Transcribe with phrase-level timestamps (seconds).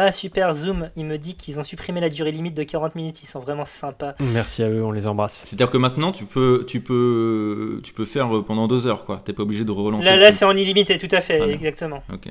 [0.00, 3.20] Ah super, Zoom, il me dit qu'ils ont supprimé la durée limite de 40 minutes,
[3.22, 4.14] ils sont vraiment sympas.
[4.32, 5.44] Merci à eux, on les embrasse.
[5.46, 9.20] C'est-à-dire que maintenant, tu peux, tu peux, tu peux faire pendant deux heures, quoi.
[9.24, 10.06] T'es pas obligé de relancer.
[10.06, 12.02] Là, là c'est en illimité, tout à fait, Ah, exactement.
[12.12, 12.28] Ok.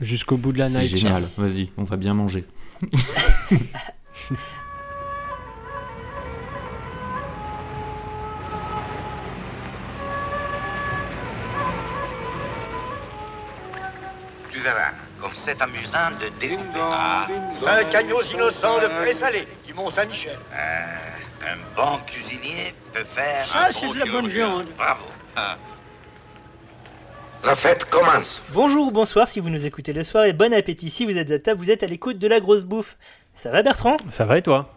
[0.00, 0.96] Jusqu'au bout de la C'est night.
[0.96, 1.28] génial.
[1.38, 2.44] Vas-y, on va bien manger.
[15.30, 16.80] comme c'est amusant de découper.
[16.80, 20.36] Ah, Cinq agneaux innocents de présalé du Mont-Saint-Michel.
[20.52, 24.66] un bon cuisinier peut faire Ça, un c'est bon de la bonne viande.
[24.76, 25.04] Bravo.
[25.36, 25.56] Ah.
[27.44, 28.42] La fête commence.
[28.50, 31.30] Bonjour ou bonsoir si vous nous écoutez le soir et bon appétit si vous êtes
[31.30, 32.96] à table, vous êtes à l'écoute de la grosse bouffe.
[33.32, 33.96] Ça va Bertrand?
[34.10, 34.68] Ça va et toi?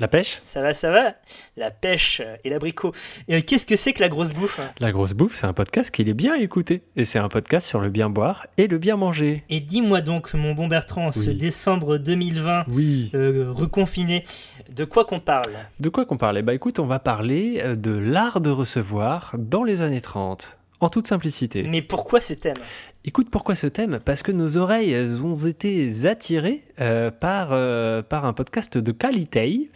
[0.00, 0.42] La pêche?
[0.44, 1.14] Ça va, ça va
[1.56, 2.92] La pêche et l'abricot.
[3.28, 4.60] Et qu'est-ce que c'est que la grosse bouffe?
[4.80, 6.82] La grosse bouffe, c'est un podcast qu'il est bien écouté.
[6.96, 9.44] Et c'est un podcast sur le bien boire et le bien manger.
[9.50, 13.10] Et dis-moi donc, mon bon Bertrand, ce décembre 2020, Oui.
[13.14, 14.24] euh, reconfiné,
[14.70, 15.52] de quoi qu'on parle?
[15.78, 19.62] De quoi qu'on parlait Bah écoute, on va parler euh, de l'art de recevoir dans
[19.62, 20.58] les années 30.
[20.84, 21.62] En toute simplicité.
[21.62, 22.52] Mais pourquoi ce thème?
[23.06, 24.00] Écoute, pourquoi ce thème?
[24.04, 28.92] Parce que nos oreilles elles ont été attirées euh, par, euh, par un podcast de
[28.92, 29.70] qualité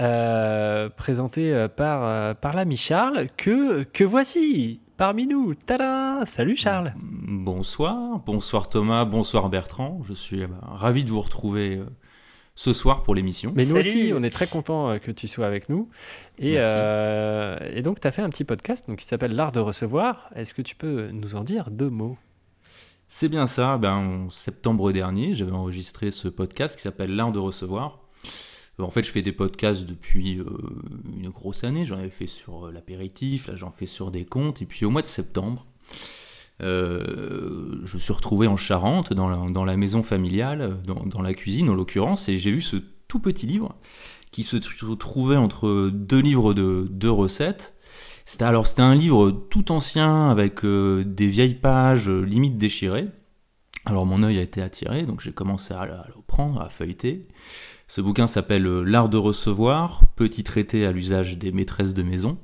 [0.00, 5.54] euh, présenté par, par l'ami Charles que, que voici parmi nous.
[5.54, 10.00] Tada Salut Charles Bonsoir, bonsoir Thomas, bonsoir Bertrand.
[10.06, 11.86] Je suis euh, ravi de vous retrouver euh,
[12.56, 13.52] ce soir pour l'émission.
[13.54, 13.88] Mais nous Salut.
[13.88, 15.88] aussi, on est très contents que tu sois avec nous.
[16.38, 19.60] Et, euh, et donc, tu as fait un petit podcast donc, qui s'appelle L'art de
[19.60, 20.30] recevoir.
[20.34, 22.16] Est-ce que tu peux nous en dire deux mots?
[23.08, 23.76] C'est bien ça.
[23.78, 28.00] Ben, en septembre dernier, j'avais enregistré ce podcast qui s'appelle L'art de recevoir.
[28.78, 30.46] En fait, je fais des podcasts depuis euh,
[31.16, 31.84] une grosse année.
[31.84, 34.62] J'en avais fait sur euh, l'apéritif, là j'en fais sur des comptes.
[34.62, 35.66] Et puis au mois de septembre,
[36.62, 41.74] euh, je me suis retrouvé en Charente, dans la, maison familiale, dans, la cuisine en
[41.74, 42.76] l'occurrence, et j'ai vu ce
[43.08, 43.74] tout petit livre
[44.30, 47.74] qui se tr- trouvait entre deux livres de, recettes.
[48.26, 53.08] C'était alors c'était un livre tout ancien avec euh, des vieilles pages euh, limite déchirées.
[53.84, 57.28] Alors mon œil a été attiré, donc j'ai commencé à, à le prendre, à feuilleter.
[57.86, 62.38] Ce bouquin s'appelle euh, L'art de recevoir, petit traité à l'usage des maîtresses de maison.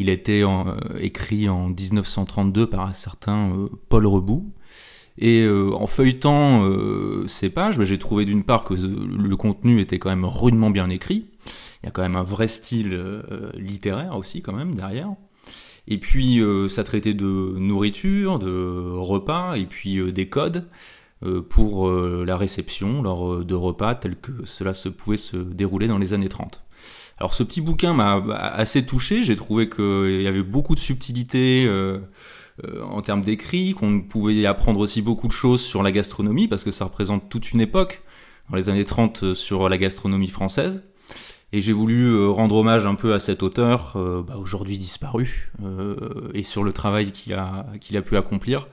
[0.00, 4.50] Il a été en- euh, écrit en 1932 par un certain euh, Paul Rebout.
[5.18, 6.66] Et euh, en feuilletant
[7.26, 10.88] ces pages, bah, j'ai trouvé d'une part que le contenu était quand même rudement bien
[10.88, 11.26] écrit.
[11.82, 12.98] Il y a quand même un vrai style
[13.54, 15.10] littéraire aussi quand même derrière.
[15.88, 17.26] Et puis ça traitait de
[17.58, 20.66] nourriture, de repas, et puis des codes
[21.50, 26.14] pour la réception lors de repas tels que cela se pouvait se dérouler dans les
[26.14, 26.62] années 30.
[27.20, 31.66] Alors ce petit bouquin m'a assez touché, j'ai trouvé qu'il y avait beaucoup de subtilité
[31.66, 31.98] euh,
[32.64, 36.64] euh, en termes d'écrit, qu'on pouvait apprendre aussi beaucoup de choses sur la gastronomie, parce
[36.64, 38.02] que ça représente toute une époque,
[38.48, 40.82] dans les années 30, euh, sur la gastronomie française.
[41.52, 45.50] Et j'ai voulu euh, rendre hommage un peu à cet auteur, euh, bah, aujourd'hui disparu,
[45.64, 48.68] euh, et sur le travail qu'il a, qu'il a pu accomplir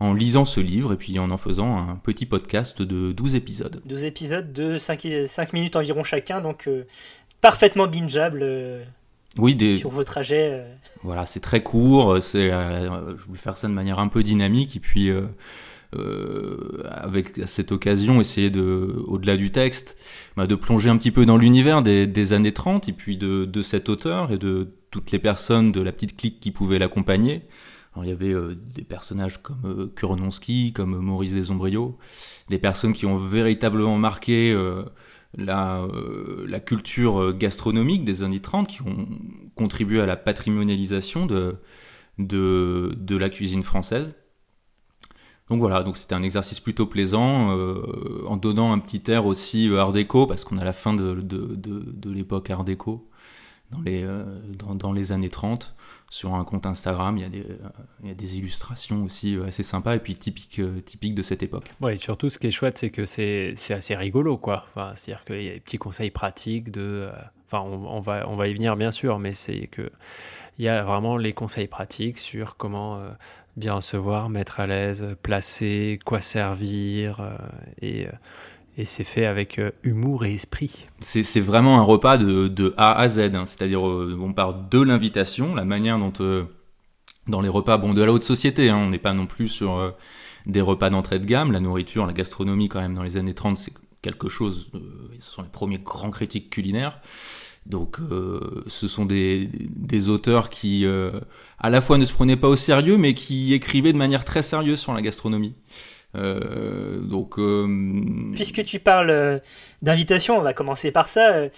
[0.00, 3.80] en lisant ce livre et puis en en faisant un petit podcast de 12 épisodes.
[3.84, 6.84] 12 épisodes de 5, minutes environ chacun, donc euh,
[7.44, 8.82] parfaitement bingeable euh,
[9.36, 10.48] Oui, des, sur vos trajets.
[10.50, 10.74] euh.
[11.02, 12.16] Voilà, c'est très court.
[12.22, 17.42] C'est, euh, je voulais faire ça de manière un peu dynamique et puis euh, avec
[17.46, 19.98] cette occasion essayer de, au-delà du texte,
[20.38, 23.44] bah, de plonger un petit peu dans l'univers des, des années 30 et puis de,
[23.44, 27.42] de cet auteur et de toutes les personnes de la petite clique qui pouvaient l'accompagner.
[27.94, 31.98] Alors, il y avait euh, des personnages comme euh, comme Maurice Desombrio,
[32.48, 34.56] des personnes qui ont véritablement marqué
[35.36, 39.08] la, euh, la culture euh, gastronomique des années 30, qui ont
[39.54, 41.56] contribué à la patrimonialisation de,
[42.18, 44.14] de, la cuisine française.
[45.50, 49.70] Donc voilà, donc c'était un exercice plutôt plaisant, euh, en donnant un petit air aussi
[49.76, 53.10] art déco, parce qu'on a la fin de, de, de, l'époque art déco,
[53.70, 54.06] dans les,
[54.58, 55.74] dans les années 30.
[56.10, 59.98] Sur un compte Instagram, il y a des, euh, illustrations aussi euh, assez sympas et
[59.98, 61.72] puis typiques, euh, typiques de cette époque.
[61.80, 64.66] Ouais, et surtout, ce qui est chouette, c'est que c'est assez rigolo, quoi.
[64.94, 67.08] C'est-à-dire qu'il y a des petits conseils pratiques de...
[67.46, 69.90] Enfin, on, on va, on va y venir, bien sûr, mais c'est que
[70.58, 73.02] il y a vraiment les conseils pratiques sur comment
[73.56, 77.36] bien recevoir, mettre à l'aise, placer, quoi servir,
[77.82, 78.06] et,
[78.76, 80.86] et c'est fait avec euh, humour et esprit.
[81.00, 83.46] C'est vraiment un repas de, A à Z, hein.
[83.46, 86.44] c'est-à-dire euh, on part de l'invitation, la manière dont euh,
[87.28, 89.94] dans les repas bon de la haute société, hein, on n'est pas non plus sur
[90.46, 93.56] des repas d'entrée de gamme, la nourriture, la gastronomie quand même dans les années 30
[93.56, 93.72] c'est
[94.02, 94.70] quelque chose,
[95.18, 97.00] ce sont les premiers grands critiques culinaires,
[97.64, 97.96] donc
[98.66, 99.48] ce sont des,
[100.10, 100.84] auteurs qui
[101.58, 104.42] à la fois ne se prenaient pas au sérieux mais qui écrivaient de manière très
[104.42, 105.54] sérieuse sur la gastronomie.
[106.16, 107.00] Euh,
[107.38, 109.38] euh, Puisque tu parles euh,
[109.82, 111.48] d'invitation, on va commencer par ça.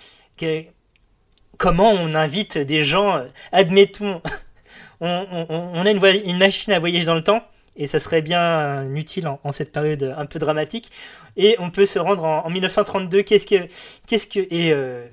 [1.58, 3.22] comment on invite des gens
[3.52, 4.22] Admettons,
[5.00, 7.42] on, a une, machine à voyager dans le temps,
[7.76, 10.90] et ça serait bien utile en, cette période un peu dramatique.
[11.36, 13.22] Et on peut se rendre en, en 1932.
[13.22, 14.70] Qu'est-ce que, et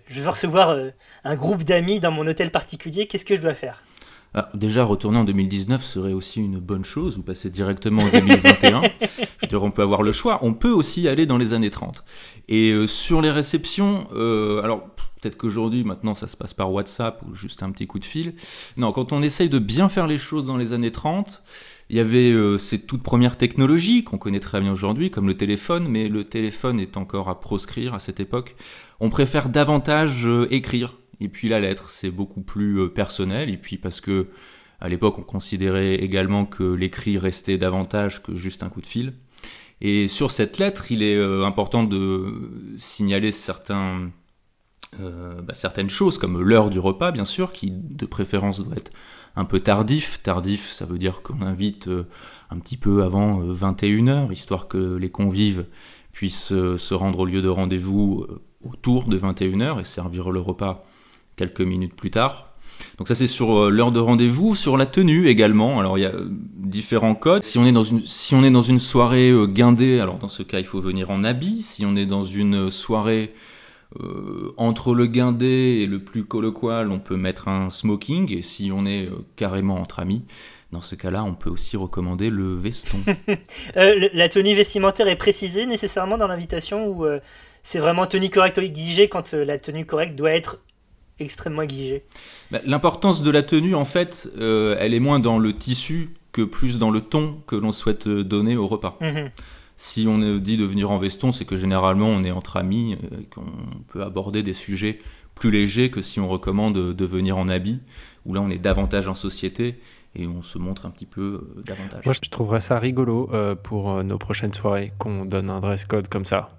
[0.08, 0.78] je veux recevoir
[1.24, 3.08] un groupe d'amis dans mon hôtel particulier.
[3.08, 3.84] Qu'est-ce que je dois faire?
[4.34, 8.82] Ah, déjà, retourner en 2019 serait aussi une bonne chose, ou passer directement en 2021.
[9.42, 10.40] Je dire, on peut avoir le choix.
[10.42, 12.04] On peut aussi aller dans les années 30.
[12.48, 14.88] Et euh, sur les réceptions, euh, alors
[15.22, 18.34] peut-être qu'aujourd'hui, maintenant, ça se passe par WhatsApp ou juste un petit coup de fil.
[18.76, 21.44] Non, quand on essaye de bien faire les choses dans les années 30,
[21.90, 25.38] il y avait euh, ces toutes premières technologies qu'on connaît très bien aujourd'hui, comme le
[25.38, 28.56] téléphone, mais le téléphone est encore à proscrire à cette époque.
[29.00, 30.96] On préfère davantage euh, écrire.
[31.20, 33.50] Et puis la lettre, c'est beaucoup plus euh, personnel.
[33.50, 34.28] Et puis parce que
[34.80, 39.14] à l'époque, on considérait également que l'écrit restait davantage que juste un coup de fil.
[39.80, 43.32] Et sur cette lettre, il est euh, important de signaler
[45.00, 48.92] euh, bah, certaines choses, comme l'heure du repas, bien sûr, qui de préférence doit être
[49.36, 50.22] un peu tardif.
[50.22, 51.90] Tardif, ça veut dire qu'on invite
[52.50, 55.66] un petit peu avant 21h, histoire que les convives
[56.12, 58.28] puissent se rendre au lieu de rendez-vous
[58.62, 60.86] autour de 21h et servir le repas
[61.36, 62.54] quelques minutes plus tard.
[62.98, 65.80] Donc ça c'est sur euh, l'heure de rendez-vous, sur la tenue également.
[65.80, 67.44] Alors il y a euh, différents codes.
[67.44, 70.30] Si on est dans une si on est dans une soirée euh, guindée, alors dans
[70.30, 71.62] ce cas il faut venir en habit.
[71.62, 73.34] Si on est dans une soirée
[74.58, 78.36] entre le guindé et le plus colloquial, on peut mettre un smoking.
[78.36, 80.24] Et si on est carrément entre amis,
[80.72, 82.98] dans ce cas-là, on peut aussi recommander le veston.
[83.76, 87.06] La tenue vestimentaire est précisée nécessairement dans l'invitation ou
[87.62, 90.58] c'est vraiment tenue correcte exigée quand la tenue correcte doit être
[91.20, 92.04] extrêmement exigée
[92.52, 96.42] Bah, L'importance de la tenue, en fait, euh, elle est moins dans le tissu que
[96.42, 98.98] plus dans le ton que l'on souhaite euh, donner au repas.
[99.02, 99.30] Mhm.
[99.76, 102.98] Si on est dit de venir en veston, c'est que généralement on est entre amis,
[103.12, 103.46] euh, qu'on
[103.88, 105.00] peut aborder des sujets
[105.36, 107.82] plus légers que si on recommande de, de venir en habit,
[108.26, 109.76] où là on est davantage en société
[110.16, 112.06] et on se montre un petit peu euh, davantage.
[112.06, 115.86] Moi, je trouverais ça rigolo euh, pour euh, nos prochaines soirées qu'on donne un dress
[115.86, 116.50] code comme ça.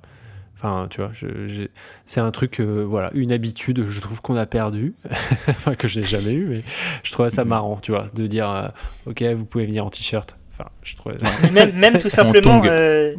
[0.65, 1.71] Enfin, tu vois, j'ai-
[2.07, 4.95] c'est un truc, euh, voilà, une habitude, je trouve qu'on a perdu,
[5.49, 6.63] enfin que je n'ai jamais eu, mais
[7.03, 8.69] je trouvais ça marrant, tu vois, de dire, euh,
[9.05, 10.39] ok, vous pouvez venir en t-shirt.
[10.57, 11.27] Enfin, je trouvais ça.
[11.43, 12.69] Mais même, même tout simplement tongue.
[12.69, 13.15] euh,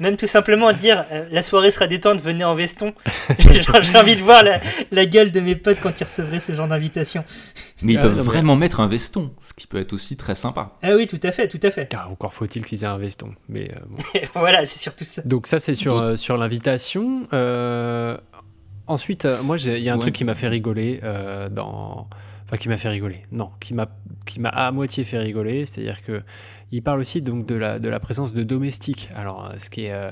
[0.00, 2.92] même tout simplement dire euh, la soirée sera détente venez en veston
[3.38, 4.60] j'ai envie de voir la,
[4.90, 7.24] la gueule de mes potes quand ils recevraient ce genre d'invitation
[7.82, 10.16] Mais ils Ah, peuvent non, mais- vraiment mettre un veston, ce qui peut être aussi
[10.16, 10.72] très sympa.
[10.82, 13.30] ah oui tout à fait tout à fait Car encore faut-il qu'ils aient un veston.
[13.48, 13.96] Mais euh, bon.
[14.34, 17.26] voilà c'est surtout ça Donc ça c'est sur, euh, sur l'invitation.
[17.32, 18.16] Euh,
[18.86, 20.00] ensuite, euh, moi il y a un Ouais.
[20.02, 22.08] truc qui m'a fait rigoler euh, dans...
[22.58, 23.22] Qui m'a fait rigoler.
[23.32, 23.88] Non, qui m'a
[24.50, 25.64] à moitié fait rigoler.
[25.64, 26.22] C'est-à-dire que
[26.70, 29.08] il parle aussi donc de la, de la présence de domestiques.
[29.14, 30.10] Alors ce qui euh,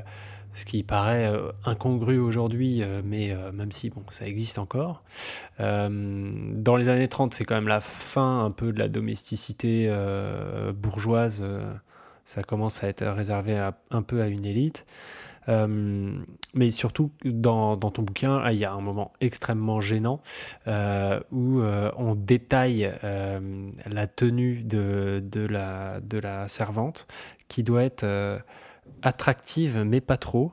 [0.53, 5.03] ce qui paraît euh, incongru aujourd'hui, euh, mais même si bon, ça existe encore.
[5.59, 9.93] Dans les années 30, c'est quand même la fin un peu de la domesticité
[10.75, 11.45] bourgeoise.
[12.25, 14.87] ça commence à être réservé un peu à une élite.
[15.51, 15.67] Euh,
[16.55, 20.21] mais surtout, dans, ton bouquin, il y a un moment extrêmement gênant
[20.67, 22.91] euh, où euh, on détaille
[23.87, 27.07] la tenue de, la, servante
[27.49, 28.43] qui doit être
[29.03, 30.53] attractive, mais pas trop.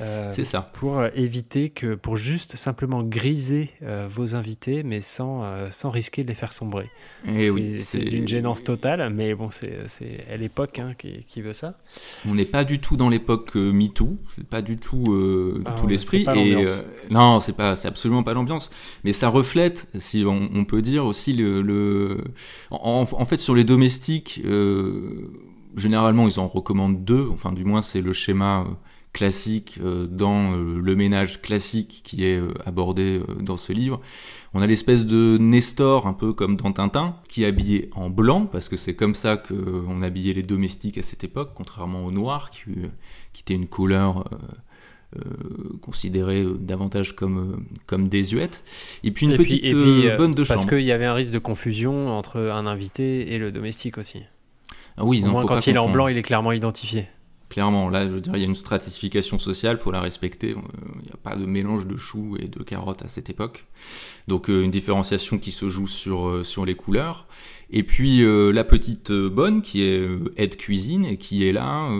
[0.00, 0.70] Euh, C'est ça.
[0.74, 5.90] pour euh, éviter que, pour juste simplement griser euh, vos invités, mais sans, euh, sans
[5.90, 6.90] risquer de les faire sombrer.
[7.28, 11.24] Et c'est oui, c'est d'une gênance totale, mais bon, c'est c'est à l'époque hein, qui,
[11.24, 11.78] qui veut ça.
[12.28, 15.86] On n'est pas du tout dans l'époque MeToo, c'est pas du tout, du Ah tout
[15.86, 16.26] l'esprit.
[16.34, 16.64] Et
[17.10, 18.70] non, c'est pas, c'est absolument pas l'ambiance.
[19.04, 22.18] Mais ça reflète, si on, on peut dire aussi le, le...
[22.72, 24.42] En, en fait, sur les domestiques,
[25.76, 27.28] généralement ils en recommandent deux.
[27.32, 28.66] Enfin, du moins c'est le schéma
[29.14, 34.02] classique euh, dans euh, le ménage classique qui est euh, abordé dans ce livre.
[34.52, 38.44] On a l'espèce de Nestor, un peu comme dans Tintin, qui est habillé en blanc,
[38.44, 42.50] parce que c'est comme ça qu'on habillait les domestiques à cette époque, contrairement au noir,
[42.50, 42.60] qui,
[43.32, 44.24] qui était une couleur
[45.16, 48.64] euh, considérée euh, davantage comme, comme désuète.
[49.04, 50.70] Et puis une Et petite puis, euh, bonne de Parce chambre.
[50.70, 54.22] qu'il y avait un risque de confusion entre un invité et le domestique aussi.
[54.96, 57.06] Ah oui, Au non, moins, quand il est en blanc, il est clairement identifié.
[57.50, 60.52] Clairement, là, je veux dire, il y a une stratification sociale, faut la respecter.
[60.52, 60.60] Euh,
[61.00, 63.66] Il n'y a pas de mélange de choux et de carottes à cette époque.
[64.28, 67.28] Donc, euh, une différenciation qui se joue sur, euh, les couleurs.
[67.70, 68.22] Et puis,
[68.52, 71.90] la petite bonne, qui est aide cuisine, et qui est là.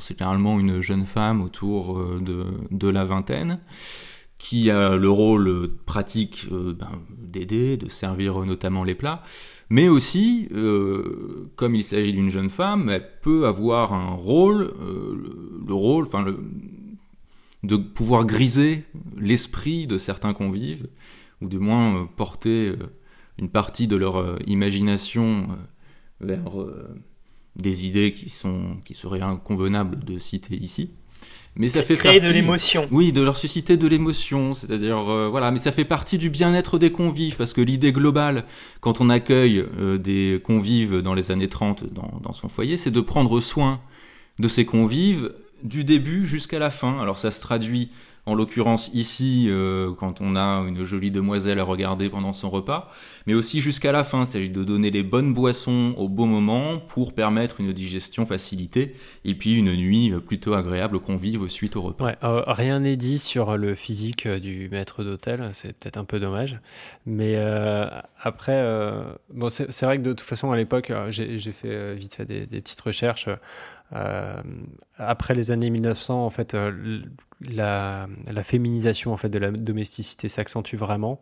[0.00, 3.58] c'est généralement une jeune femme autour de, de la vingtaine,
[4.38, 9.22] qui a le rôle pratique ben, d'aider, de servir notamment les plats,
[9.70, 10.48] mais aussi,
[11.56, 14.74] comme il s'agit d'une jeune femme, elle peut avoir un rôle,
[15.66, 16.38] le rôle, enfin le,
[17.62, 18.84] de pouvoir griser
[19.16, 20.88] l'esprit de certains convives,
[21.40, 22.72] ou du moins porter
[23.38, 25.48] une partie de leur imagination
[26.20, 26.50] vers
[27.56, 30.90] des idées qui, sont, qui seraient inconvenables de citer ici.
[31.56, 32.86] Mais ça fait créer de l'émotion.
[32.90, 36.78] Oui, de leur susciter de l'émotion, c'est-à-dire euh, voilà, mais ça fait partie du bien-être
[36.78, 38.44] des convives parce que l'idée globale
[38.80, 42.90] quand on accueille euh, des convives dans les années 30 dans, dans son foyer, c'est
[42.92, 43.80] de prendre soin
[44.38, 47.00] de ces convives du début jusqu'à la fin.
[47.00, 47.90] Alors ça se traduit
[48.26, 52.90] en l'occurrence ici euh, quand on a une jolie demoiselle à regarder pendant son repas,
[53.26, 54.24] mais aussi jusqu'à la fin.
[54.24, 58.94] Il s'agit de donner les bonnes boissons au bon moment pour permettre une digestion facilitée
[59.24, 62.12] et puis une nuit plutôt agréable qu'on vive suite au repas.
[62.22, 66.58] Euh, rien n'est dit sur le physique du maître d'hôtel, c'est peut-être un peu dommage,
[67.06, 67.88] mais euh,
[68.20, 68.62] après,
[69.32, 72.80] bon, c'est vrai que de toute façon à l'époque, j'ai fait vite fait des petites
[72.80, 73.28] recherches.
[73.94, 74.40] Euh,
[74.98, 77.02] après les années 1900, en fait, euh,
[77.40, 81.18] la, la, féminisation en fait de la domesticité s'accentue vraiment,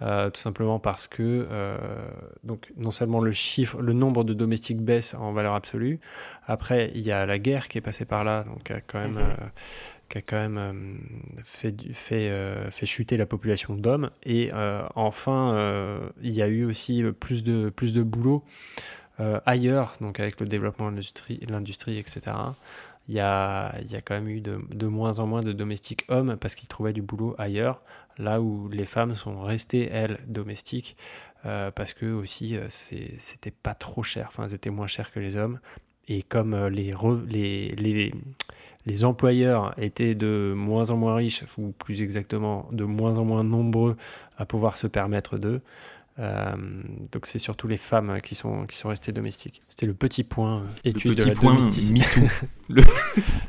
[0.00, 1.46] euh, tout simplement parce que
[2.44, 6.00] donc non seulement le chiffre, le nombre de domestiques baisse en valeur absolue.
[6.46, 9.14] Après, il y a la guerre qui est passée par là, donc quand même.
[9.14, 9.36] Mhm.
[10.08, 11.00] qui a quand même
[11.42, 12.30] fait, fait,
[12.70, 14.10] fait, chuter la population d'hommes.
[14.24, 14.52] Et
[14.94, 18.44] enfin, il y a eu aussi plus de, plus de boulot
[19.20, 21.00] euh, ailleurs, donc avec le développement de
[21.48, 22.20] l'industrie, etc.,
[23.08, 26.04] il y, a, y a quand même eu de, de moins en moins de domestiques
[26.08, 27.80] hommes parce qu'ils trouvaient du boulot ailleurs,
[28.18, 30.96] là où les femmes sont restées, elles, domestiques,
[31.44, 35.36] euh, parce que aussi, euh, c'était pas trop cher, enfin, elles moins chères que les
[35.36, 35.60] hommes.
[36.08, 36.94] Et comme les,
[37.28, 38.12] les, les,
[38.86, 43.44] les employeurs étaient de moins en moins riches, ou plus exactement de moins en moins
[43.44, 43.96] nombreux
[44.38, 45.60] à pouvoir se permettre d'eux,
[46.18, 46.54] euh,
[47.12, 49.60] donc c'est surtout les femmes qui sont, qui sont restées domestiques.
[49.68, 51.58] C'était le petit point euh, étude le petit de la point
[52.70, 52.82] le,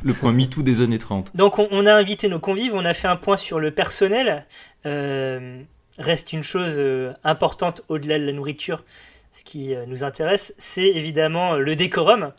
[0.04, 1.36] le, point MeToo des années 30.
[1.36, 4.46] Donc on, a invité nos convives, on a fait un point sur le personnel.
[4.86, 5.62] Euh,
[5.98, 6.80] reste une chose
[7.24, 8.84] importante au-delà de la nourriture,
[9.32, 12.34] ce qui nous intéresse, c'est évidemment le décorum.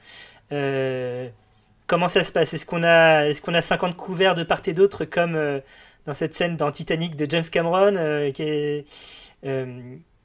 [1.86, 2.54] comment ça se passe?
[2.54, 5.36] Est-ce qu'on a, est qu'on a 50 couverts de part et d'autre comme
[6.06, 8.84] dans cette scène dans Titanic de James Cameron qui est,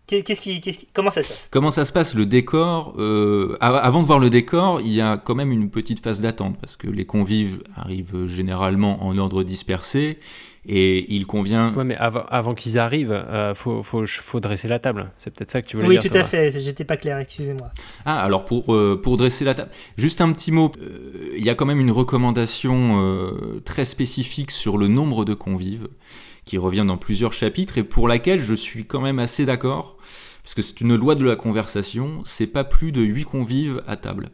[0.05, 0.61] Qu'est-ce qui,
[0.93, 1.47] comment ça se passe?
[1.49, 2.13] Comment ça se passe?
[2.13, 6.01] Le décor, euh, avant de voir le décor, il y a quand même une petite
[6.01, 10.19] phase d'attente parce que les convives arrivent généralement en ordre dispersé
[10.65, 11.73] et il convient.
[11.73, 15.11] Ouais, mais avant, avant qu'ils arrivent, euh, faut, faut, faut, dresser la table.
[15.15, 16.01] C'est peut-être ça que tu voulais dire.
[16.03, 16.51] Oui, tout à fait.
[16.51, 17.17] J'étais pas clair.
[17.17, 17.69] Excusez-moi.
[18.05, 20.71] Ah, alors pour euh, pour dresser la table, juste un petit mot.
[20.81, 22.43] Euh, il y a quand même une recommandation
[23.65, 25.87] très spécifique sur le nombre de convives
[26.45, 29.97] qui revient dans plusieurs chapitres et pour laquelle je suis quand même assez d'accord,
[30.43, 33.95] parce que c'est une loi de la conversation, c'est pas plus de 8 convives à
[33.95, 34.29] table.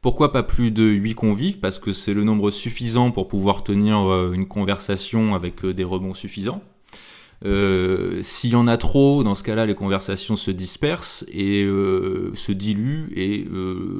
[0.00, 1.58] Pourquoi pas plus de 8 convives?
[1.58, 5.84] Parce que c'est le nombre suffisant pour pouvoir tenir euh, une conversation avec euh, des
[5.84, 6.62] rebonds suffisants.
[7.44, 11.64] Euh, S'il y en a trop, dans ce cas-là, les conversations se dispersent et
[12.34, 13.46] se diluent et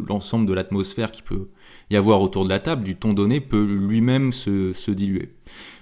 [0.09, 1.49] l'ensemble de l'atmosphère qui peut
[1.91, 5.31] y avoir autour de la table, du ton donné, peut lui-même se, diluer.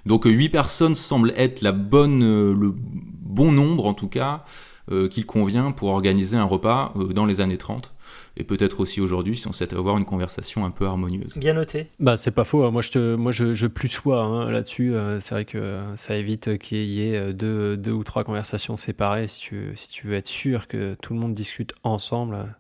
[0.07, 4.45] Donc 8 personnes semblent être la bonne, euh, le bon nombre en tout cas
[4.93, 7.93] euh, qu'il convient pour organiser un repas euh, dans les années 30
[8.37, 11.37] et peut-être aussi aujourd'hui si on sait avoir une conversation un peu harmonieuse.
[11.37, 11.89] Bien noté.
[11.99, 12.65] Bah c'est pas faux.
[12.65, 12.71] Hein.
[12.71, 14.95] Moi je te, moi je, je plus sois hein, là-dessus.
[15.19, 19.41] c'est vrai que ça évite qu'il y ait deux, deux, ou trois conversations séparées si
[19.41, 22.55] tu, si tu veux être sûr que tout le monde discute ensemble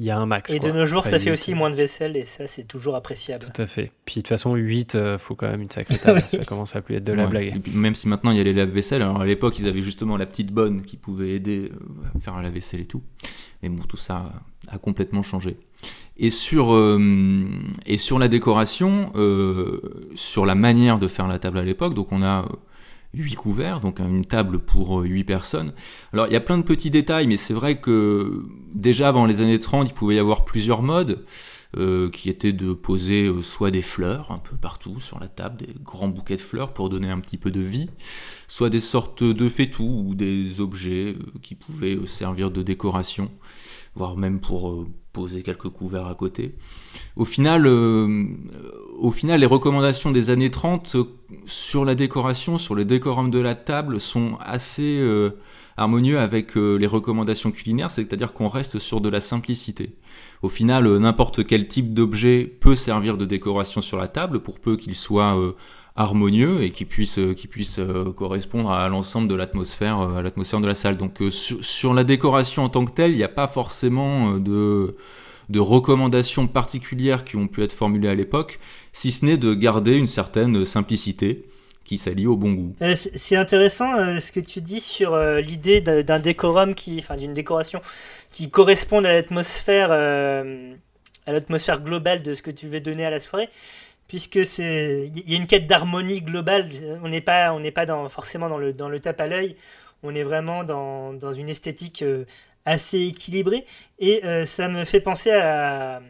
[0.00, 0.50] il y a un max.
[0.54, 3.44] Et de nos jours, ça fait aussi moins de vaisselle et ça, c'est toujours appréciable.
[3.44, 3.92] Tout à fait.
[4.06, 6.22] Puis de toute façon, 8, il euh, faut quand même une sacrée table.
[6.28, 7.60] ça commence à plus être de la blague.
[7.74, 10.24] même si maintenant il y a les lave-vaisselle, alors à l'époque, ils avaient justement la
[10.24, 13.02] petite bonne qui pouvait aider euh, à faire la vaisselle et tout.
[13.62, 14.32] Mais bon, tout ça
[14.68, 15.58] a complètement changé.
[16.16, 17.46] Et sur, euh,
[17.84, 19.12] et sur la décoration,
[20.14, 22.46] sur la manière de faire la table à l'époque, donc on a
[23.14, 25.72] 8 couverts, donc une table pour 8 euh, personnes.
[26.12, 29.42] Alors il y a plein de petits détails, mais c'est vrai que déjà avant les
[29.42, 31.24] années 30, il pouvait y avoir plusieurs modes.
[31.76, 35.58] Euh, qui étaient de poser euh, soit des fleurs un peu partout sur la table,
[35.58, 37.88] des grands bouquets de fleurs pour donner un petit peu de vie,
[38.48, 43.30] soit des sortes de fétous ou des objets qui pouvaient servir de décoration,
[43.94, 46.54] voire même pour poser quelques couverts à côté.
[47.16, 48.24] Au final, euh,
[49.22, 51.04] les recommandations des années 30 euh,
[51.44, 55.30] sur la décoration, sur le décorum de la table, sont assez euh,
[55.76, 59.94] harmonieux avec les recommandations culinaires, c'est-à-dire qu'on reste sur de la simplicité.
[60.42, 64.76] Au final, n'importe quel type d'objet peut servir de décoration sur la table, pour peu
[64.76, 65.54] qu'il soit
[65.96, 67.80] harmonieux et qui puisse qui puisse
[68.16, 70.96] correspondre à l'ensemble de l'atmosphère à l'atmosphère de la salle.
[70.96, 74.96] Donc sur, sur, la décoration en tant que telle, il n'y a pas forcément de
[75.50, 78.60] de recommandations particulières qui ont pu être formulées à l'époque,
[78.92, 81.44] si ce n'est de garder une certaine simplicité
[81.84, 82.76] qui s'allie au bon goût.
[82.82, 87.16] Euh, c'est intéressant euh, ce que tu dis sur euh, l'idée d'un décorum qui, enfin
[87.16, 87.80] d'une décoration
[88.30, 93.18] qui corresponde à l'atmosphère, à l'atmosphère globale de ce que tu veux donner à la
[93.18, 93.48] soirée,
[94.10, 96.68] puisque c'est, il y a une quête d'harmonie globale.
[97.02, 99.56] On n'est pas, on n'est pas forcément dans le dans le tape à l'œil.
[100.02, 102.04] On est vraiment dans, dans une esthétique
[102.64, 103.64] assez équilibrée
[103.98, 106.02] et ça me fait penser à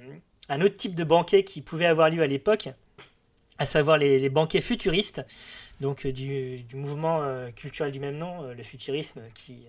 [0.48, 2.68] un autre type de banquet qui pouvait avoir lieu à l'époque,
[3.58, 5.22] à savoir les, banquets futuristes
[5.80, 9.64] donc euh, du, mouvement euh, culturel du même nom, euh, le futurisme, qui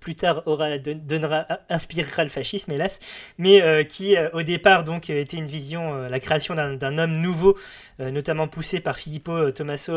[0.00, 2.98] plus tard aura donnera inspirera le fascisme hélas
[3.38, 7.56] mais qui au départ donc était une vision la création d'un homme nouveau
[7.98, 9.92] notamment poussé par Filippo Tommaso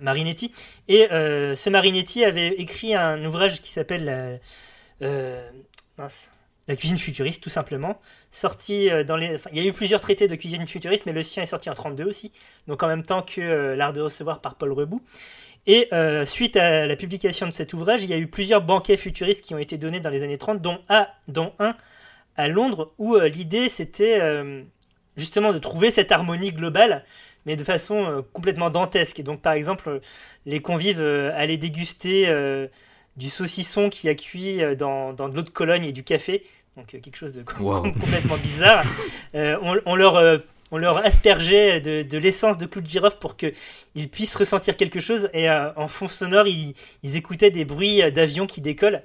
[0.00, 0.52] Marinetti
[0.88, 4.40] et ce Marinetti avait écrit un ouvrage qui s'appelle
[6.66, 8.00] la cuisine futuriste, tout simplement.
[8.30, 9.38] Sorti euh, dans les.
[9.52, 11.74] il y a eu plusieurs traités de cuisine futuriste, mais le sien est sorti en
[11.74, 12.32] 32 aussi.
[12.68, 15.02] Donc en même temps que euh, L'Art de recevoir par Paul Rebout.
[15.66, 18.96] Et euh, suite à la publication de cet ouvrage, il y a eu plusieurs banquets
[18.96, 21.76] futuristes qui ont été donnés dans les années 30, dont, à, dont un
[22.36, 24.20] à Londres, où l'idée c'était
[25.16, 27.04] justement de trouver cette harmonie globale,
[27.46, 29.20] mais de façon complètement dantesque.
[29.20, 30.00] Et donc par exemple,
[30.44, 32.26] les convives allaient déguster
[33.16, 36.42] du saucisson qui a cuit euh, dans, dans de l'eau de Cologne et du café,
[36.76, 38.84] donc euh, quelque chose de complètement bizarre.
[39.34, 40.42] Euh, on, leur,
[40.74, 44.98] on leur aspergeait de, de l'essence de clou de girofle pour qu'ils puissent ressentir quelque
[44.98, 49.02] chose, et en fond sonore, ils, ils écoutaient des bruits d'avions qui décollent.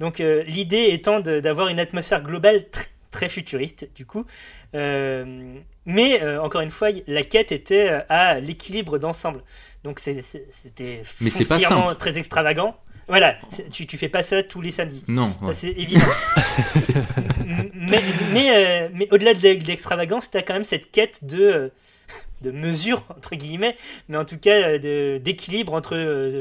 [0.00, 2.64] Donc l'idée étant d'avoir une atmosphère globale
[3.12, 4.26] très futuriste, du coup.
[4.74, 9.44] mais encore une fois, la quête était à l'équilibre d'ensemble.
[9.84, 11.02] Donc c'était
[11.98, 12.76] très extravagant.
[13.08, 13.36] Voilà,
[13.72, 15.04] tu, tu fais pas ça tous les samedis.
[15.08, 15.34] Non.
[15.52, 16.04] C'est évident.
[17.74, 18.00] mais
[18.32, 21.68] mais, euh, mais au-delà de l'extravagance, tu as quand même cette quête de, euh,
[22.42, 23.76] de mesure, entre guillemets,
[24.08, 25.92] mais en tout cas euh, d'équilibre entre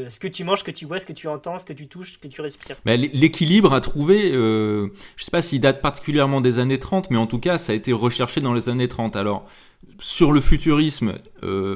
[0.09, 1.87] ce que tu manges, ce que tu vois, ce que tu entends, ce que tu
[1.87, 2.77] touches, ce que tu respires.
[2.85, 7.39] L'équilibre à trouver, je sais pas s'il date particulièrement des années 30, mais en tout
[7.39, 9.15] cas, ça a été recherché dans les années 30.
[9.15, 9.45] Alors,
[9.99, 11.17] sur le futurisme,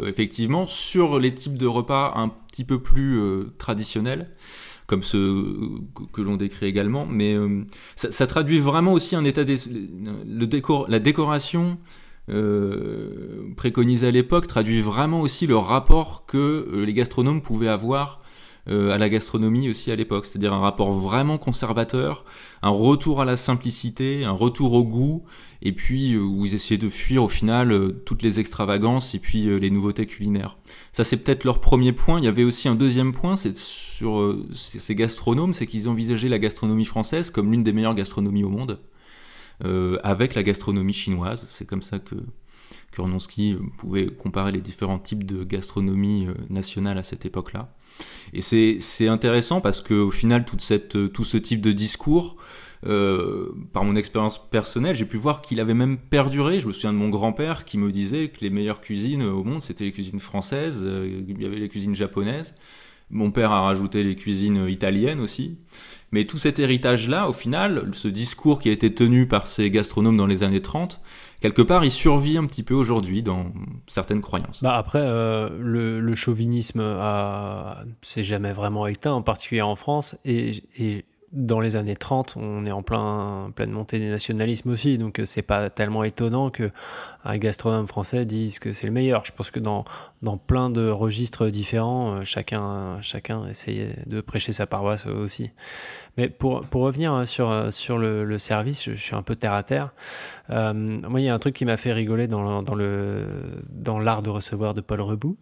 [0.07, 3.19] effectivement, sur les types de repas un petit peu plus
[3.57, 4.29] traditionnels,
[4.87, 5.57] comme ceux
[6.13, 7.05] que l'on décrit également.
[7.05, 9.57] Mais euh, ça, traduit vraiment aussi un état des,
[10.27, 11.77] le décor, la décoration
[12.29, 18.19] euh, préconisée à l'époque traduit vraiment aussi le rapport que euh, les gastronomes pouvaient avoir
[18.67, 22.25] à la gastronomie aussi à l'époque, c'est-à-dire un rapport vraiment conservateur,
[22.63, 25.23] un retour à la simplicité, un retour au goût,
[25.61, 29.69] et puis où ils essayaient de fuir au final toutes les extravagances et puis les
[29.69, 30.57] nouveautés culinaires.
[30.93, 32.19] Ça c'est peut-être leur premier point.
[32.19, 33.55] Il y avait aussi un deuxième point, c'est
[33.95, 38.43] sur euh, ces gastronomes, c'est qu'ils envisageaient la gastronomie française comme l'une des meilleures gastronomies
[38.43, 38.79] au monde,
[39.63, 41.45] euh, avec la gastronomie chinoise.
[41.49, 42.15] C'est comme ça que
[42.91, 47.74] Kurnonski pouvait comparer les différents types de gastronomie euh, nationale à cette époque-là.
[48.33, 52.35] Et c'est intéressant parce qu'au final, toute cette, tout ce type de discours,
[52.83, 56.59] par mon expérience personnelle, j'ai pu voir qu'il avait même perduré.
[56.59, 59.63] Je me souviens de mon grand-père qui me disait que les meilleures cuisines au monde,
[59.63, 60.85] c'était les cuisines françaises,
[61.27, 62.55] il y avait les cuisines japonaises.
[63.11, 65.57] Mon père a rajouté les cuisines italiennes aussi.
[66.11, 70.17] Mais tout cet héritage-là, au final, ce discours qui a été tenu par ces gastronomes
[70.17, 71.01] dans les années 30,
[71.45, 73.51] quelque part, il survit un petit peu aujourd'hui dans
[73.85, 74.63] certaines croyances.
[74.63, 76.81] Bah après, euh, le, chauvinisme
[78.01, 82.65] s'est jamais vraiment éteint, en particulier en France, et, et dans les années 30, on
[82.65, 86.71] est en plein, pleine montée des nationalismes aussi, donc euh, c'est pas tellement étonnant que
[87.25, 89.25] un gastronome français dise que c'est le meilleur.
[89.25, 89.83] Je pense que dans,
[90.21, 95.51] dans plein de registres différents, euh, chacun, chacun essayait de prêcher sa paroisse aussi.
[96.17, 99.53] Mais pour, pour revenir hein, sur, euh, sur le, service, je, suis un peu terre
[99.53, 99.93] à terre.
[100.49, 103.25] Moi, il y a un truc qui m'a fait rigoler dans, le,
[103.71, 105.37] dans l'art de recevoir de Paul Rebout,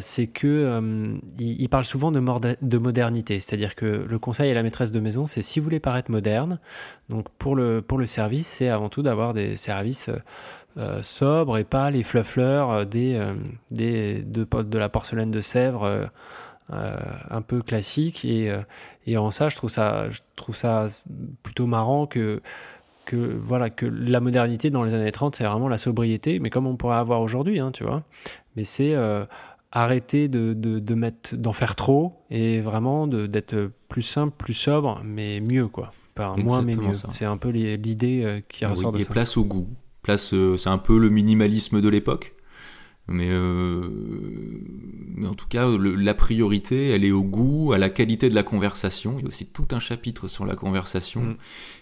[0.00, 2.20] c'est que il, parle souvent de,
[2.62, 5.80] de modernité, c'est-à-dire que le conseil à la maîtresse de maison, c'est si vous voulez
[5.80, 6.58] paraître moderne,
[7.08, 10.10] donc pour le, pour le service, c'est avant tout d'avoir des services
[10.76, 13.34] euh, sobre et pas les fluffleurs euh, des, euh,
[13.70, 16.10] des, de, de, la porcelaine de Sèvres
[16.68, 18.24] un peu classique.
[18.24, 18.52] Et,
[19.06, 20.86] et en ça je, trouve ça, je trouve ça
[21.42, 22.40] plutôt marrant que,
[23.04, 26.66] que, voilà, que la modernité dans les années 30, c'est vraiment la sobriété, mais comme
[26.66, 28.02] on pourrait avoir aujourd'hui, hein, tu vois.
[28.56, 28.96] Mais c'est
[29.74, 35.02] arrêter de, de, de mettre, d'en faire trop et vraiment d'être plus simple, plus sobre,
[35.04, 35.92] mais mieux, quoi.
[36.14, 36.92] Pas moins, mais mieux.
[37.10, 39.12] C'est un peu l'idée qui ah ressort de et ça.
[39.12, 39.68] place au goût
[40.04, 42.33] place, euh, c'est un peu le minimalisme de l'époque.
[43.06, 43.82] Mais euh,
[45.26, 49.16] en tout cas, la priorité, elle est au goût, à la qualité de la conversation.
[49.18, 51.36] Il y a aussi tout un chapitre sur la conversation mm.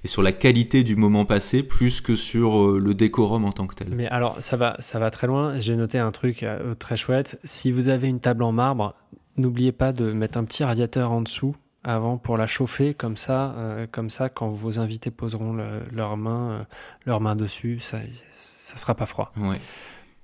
[0.04, 3.68] et sur la qualité du moment passé, plus que sur euh, le décorum en tant
[3.68, 3.88] que tel.
[3.90, 5.58] Mais alors, ça va, ça va très loin.
[5.60, 7.38] J'ai noté un truc euh, très chouette.
[7.44, 8.94] Si vous avez une table en marbre,
[9.36, 11.54] n'oubliez pas de mettre un petit radiateur en dessous
[11.84, 15.56] avant pour la chauffer comme ça, euh, comme ça quand vos invités poseront
[15.92, 16.64] leurs mains,
[17.06, 17.98] leurs mains dessus, ça,
[18.32, 19.32] ça sera pas froid.
[19.36, 19.58] Ouais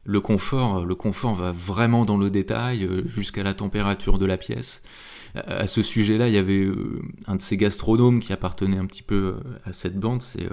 [0.09, 4.38] le confort, le confort va vraiment dans le détail, euh, jusqu'à la température de la
[4.38, 4.83] pièce.
[5.35, 9.03] À ce sujet-là, il y avait euh, un de ces gastronomes qui appartenait un petit
[9.03, 9.35] peu euh,
[9.66, 10.49] à cette bande, c'est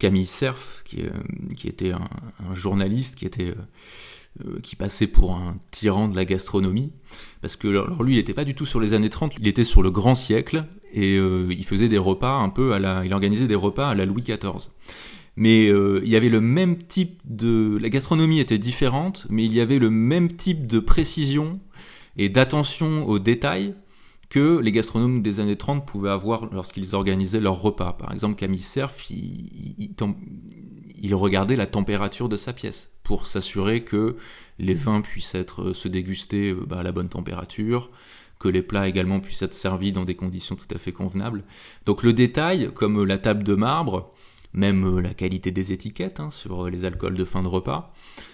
[0.00, 0.98] Camille Cerf, qui,
[1.68, 3.54] était un, journaliste, qui était
[4.62, 6.90] qui passait pour un tyran de la gastronomie,
[7.42, 7.68] parce que
[8.02, 10.16] lui, il n'était pas du tout sur les années 30, il était sur le grand
[10.16, 14.22] siècle, et il faisait des repas un peu il organisait des repas à la Louis
[14.22, 14.70] XIV
[15.36, 17.78] mais euh, il y avait le même type de...
[17.80, 21.60] La gastronomie était différente, mais il y avait le même type de précision
[22.16, 23.74] et d'attention aux détails
[24.28, 27.92] que les gastronomes des années 30 pouvaient avoir lorsqu'ils organisaient leurs repas.
[27.92, 29.94] Par exemple, Camille Cerf, il,
[31.14, 34.16] regardait la température de sa pièce pour s'assurer que
[34.58, 37.90] les vins puissent être euh, se déguster euh, bah, à la bonne température,
[38.38, 41.44] que les plats également puissent être servis dans des conditions tout à fait convenables.
[41.84, 44.14] Donc le détail, comme la table de marbre,
[44.54, 47.92] même euh, la qualité des étiquettes hein, sur euh, les alcools de fin de repas.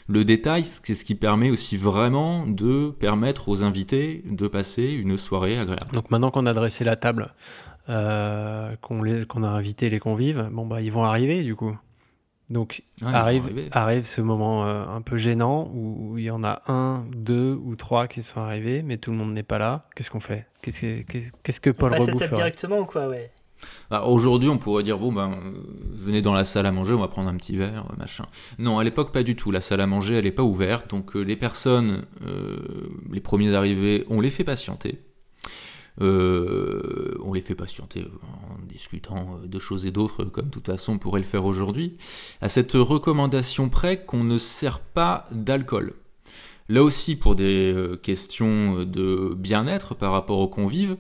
[0.08, 5.18] Le détail, c'est ce qui permet aussi vraiment de permettre aux invités de passer une
[5.18, 5.92] soirée agréable.
[5.92, 7.34] Donc maintenant qu'on a dressé la table,
[7.88, 11.76] euh, qu'on a invité les convives, bon bah ils vont arriver du coup.
[12.50, 17.52] Donc arrive, arrive ce moment un peu gênant où, il y en a un, deux
[17.52, 19.84] ou trois qui sont arrivés, mais tout le monde n'est pas là.
[19.94, 20.46] Qu'est-ce qu'on fait?
[20.62, 23.30] Qu'est-ce que, qu'est-ce que Paul Rebout fait directement ou quoi ouais?
[23.90, 25.38] Bah, aujourd'hui, on pourrait dire bon ben
[26.08, 28.26] venez dans la salle à manger, on va prendre un petit verre, euh, machin.
[28.58, 29.50] Non, à l'époque pas du tout.
[29.50, 32.56] La salle à manger, elle n'est pas ouverte, donc euh, les personnes, euh,
[33.10, 34.98] les premiers arrivés, on les fait patienter.
[36.00, 40.98] on les fait patienter en discutant de choses et d'autres, comme de toute façon on
[40.98, 41.96] pourrait le faire aujourd'hui,
[42.40, 45.94] à cette recommandation près qu'on ne sert pas d'alcool.
[46.70, 50.98] Là aussi, pour des questions de bien-être par rapport aux convives,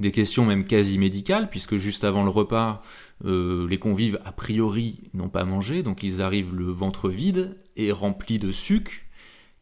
[0.00, 2.82] des questions même quasi médicales, puisque juste avant le repas,
[3.26, 7.92] euh, les convives a priori n'ont pas mangé, donc ils arrivent le ventre vide et
[7.92, 8.92] rempli de sucre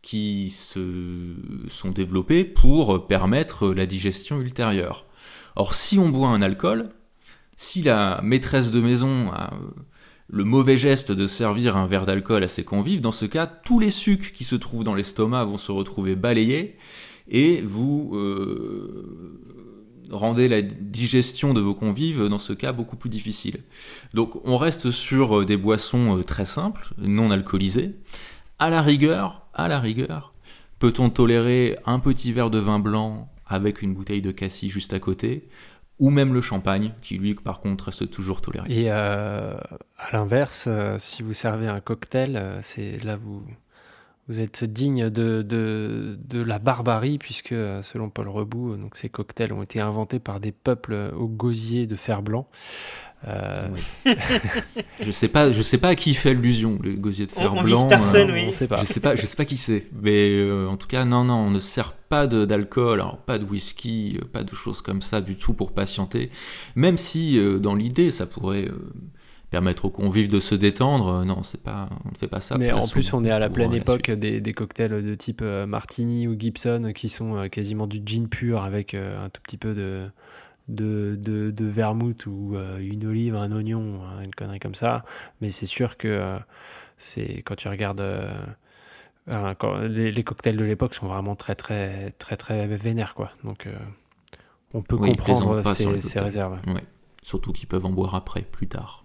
[0.01, 1.35] qui se
[1.69, 5.07] sont développés pour permettre la digestion ultérieure.
[5.57, 6.91] Or, si on boit un alcool,
[7.57, 9.57] si la maîtresse de maison a euh,
[10.29, 13.81] le mauvais geste de servir un verre d'alcool à ses convives, dans ce cas, tous
[13.81, 16.77] les sucs qui se trouvent dans l'estomac vont se retrouver balayés
[17.29, 19.41] et vous euh,
[20.11, 23.63] rendez la digestion de vos convives dans ce cas beaucoup plus difficile.
[24.15, 27.97] Donc on reste sur euh, des boissons euh, très simples, non alcoolisées.
[28.59, 30.33] À la rigueur, à la rigueur,
[30.79, 34.99] peut-on tolérer un petit verre de vin blanc avec une bouteille de cassis juste à
[34.99, 35.49] côté
[35.99, 38.67] ou même le champagne, qui lui par contre reste toujours toléré?
[38.69, 39.57] Et euh,
[39.97, 40.69] à l'inverse,
[40.99, 43.43] si vous servez un cocktail, c'est là vous
[44.29, 49.53] vous êtes digne de, de, de, la barbarie, puisque selon Paul Rebout, donc ces cocktails
[49.53, 52.47] ont été inventés par des peuples au gosier de fer blanc.
[53.27, 53.69] Euh...
[55.01, 57.53] je sais pas, je sais pas à qui il fait allusion, le gosier de fer
[57.53, 57.87] on, blanc.
[57.87, 58.45] On personne, euh, oui.
[58.49, 58.81] On sait pas.
[58.81, 61.35] Je sais pas, je sais pas qui c'est, mais euh, en tout cas, non, non,
[61.35, 65.21] on ne sert pas d'alcool, alors pas de whisky, euh, pas de choses comme ça
[65.21, 66.31] du tout pour patienter.
[66.77, 68.69] Même si, dans l'idée, ça pourrait
[69.51, 71.09] permettre aux convives de se détendre.
[71.09, 72.59] Euh, non, c'est pas, on ne fait pas ça.
[72.59, 75.67] Mais en plus, on est à la pleine époque des, des, cocktails de type euh,
[75.67, 79.75] Martini ou Gibson qui sont euh, quasiment du gin pur avec un tout petit peu
[79.75, 80.09] de,
[80.69, 85.05] de, de, de vermouth ou une olive, un oignon, hein, une connerie comme ça.
[85.41, 86.39] Mais c'est sûr que
[86.97, 88.05] c'est quand tu regardes.
[89.59, 93.31] Quand les, cocktails de l'époque sont vraiment très très très très vénères quoi.
[93.45, 93.69] Donc
[94.73, 96.59] on peut comprendre ces, ces réserves.
[96.67, 96.85] Ouais.
[97.23, 99.05] Surtout qu'ils peuvent en boire après, plus tard.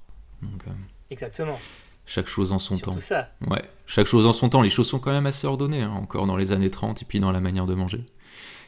[0.68, 0.72] Euh,
[1.10, 1.60] Exactement.
[2.06, 3.00] Chaque chose en son Surtout temps.
[3.00, 3.30] ça.
[3.48, 4.62] Ouais, chaque chose en son temps.
[4.62, 7.20] Les choses sont quand même assez ordonnées, hein, encore dans les années 30 et puis
[7.20, 8.04] dans la manière de manger.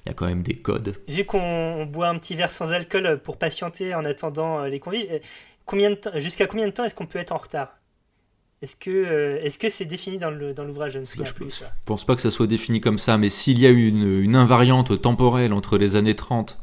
[0.05, 0.95] Il y a quand même des codes.
[1.07, 5.07] Vu qu'on boit un petit verre sans alcool pour patienter en attendant euh, les convives,
[5.11, 5.19] euh,
[5.65, 7.69] combien de jusqu'à combien de temps est-ce qu'on peut être en retard?
[8.61, 11.51] Est-ce que est-ce que c'est défini dans l'ouvrage Je ne sais plus.
[11.51, 14.35] Je pense pas que ça soit défini comme ça, mais s'il y a une, une
[14.35, 16.57] invariante temporelle entre les années 30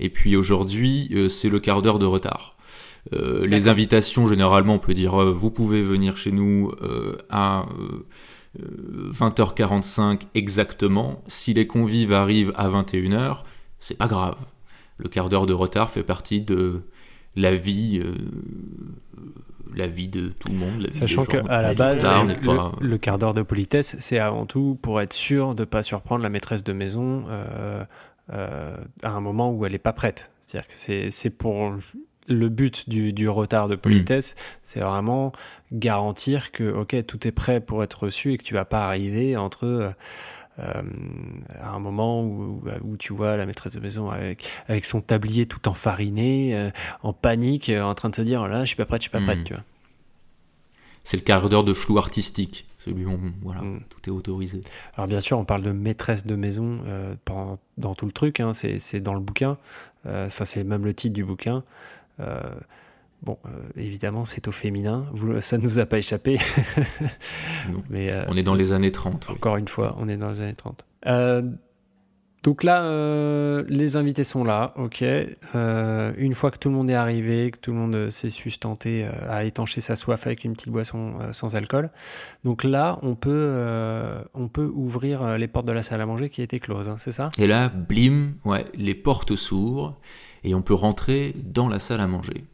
[0.00, 2.56] et puis aujourd'hui, c'est le quart d'heure de retard.
[3.12, 7.66] Euh, les invitations, généralement, on peut dire euh, vous pouvez venir chez nous euh, à
[8.58, 11.22] 20h45 exactement.
[11.26, 13.42] Si les convives arrivent à 21h,
[13.78, 14.36] c'est pas grave.
[14.98, 16.82] Le quart d'heure de retard fait partie de
[17.36, 18.00] la vie,
[19.74, 20.86] la vie de tout le monde.
[20.92, 24.78] Sachant qu'à la base, bizarre, le, pas- le- quart d'heure de politesse, c'est avant tout
[24.80, 27.84] pour être sûr de ne pas surprendre la maîtresse de maison euh,
[28.32, 30.30] euh, à un moment où elle n'est pas prête.
[30.40, 31.72] C'est-à-dire que c'est pour
[32.26, 35.32] le but du, du retard de politesse, c'est vraiment
[35.72, 39.36] garantir que ok tout est prêt pour être reçu et que tu vas pas arriver
[39.36, 39.90] entre euh,
[40.60, 40.82] euh,
[41.60, 45.46] à un moment où, où tu vois la maîtresse de maison avec, avec son tablier
[45.46, 46.70] tout enfariné, euh,
[47.02, 49.10] en panique, euh, en train de se dire là je suis pas prête, je suis
[49.10, 49.44] pas prête, Mm.
[49.44, 49.62] tu vois.
[51.02, 52.66] C'est le quart d'heure de flou artistique.
[52.78, 53.80] Celui où voilà, Mm.
[53.88, 54.60] tout est autorisé.
[54.94, 56.82] Alors bien sûr, on parle de maîtresse de maison
[57.24, 59.56] pendant- dans tout le truc, hein, c'est dans le bouquin,
[60.06, 61.62] enfin c'est même le titre du bouquin.
[62.20, 62.40] Euh,
[63.22, 66.38] bon, euh, évidemment, c'est au féminin, Vous- ça ne nous a pas échappé.
[67.72, 67.82] Non.
[67.90, 69.26] Mais euh, On est dans les années 30.
[69.28, 69.34] oui.
[69.36, 70.84] encore une fois, on est dans les années 30.
[71.06, 71.42] Euh,
[72.44, 75.02] donc là, euh, les invités sont là, ok.
[75.02, 78.28] Euh, une fois que tout le monde est arrivé, que tout le monde euh, s'est
[78.28, 81.90] sustenté à étancher sa soif avec une petite boisson sans alcool,
[82.44, 86.90] donc là, on peut, ouvrir les portes de la salle à manger qui étaient closes,
[86.90, 87.30] hein, c'est ça?
[87.38, 89.98] Et là, blim, ouais, les portes s'ouvrent
[90.44, 92.44] et on peut rentrer dans la salle à manger.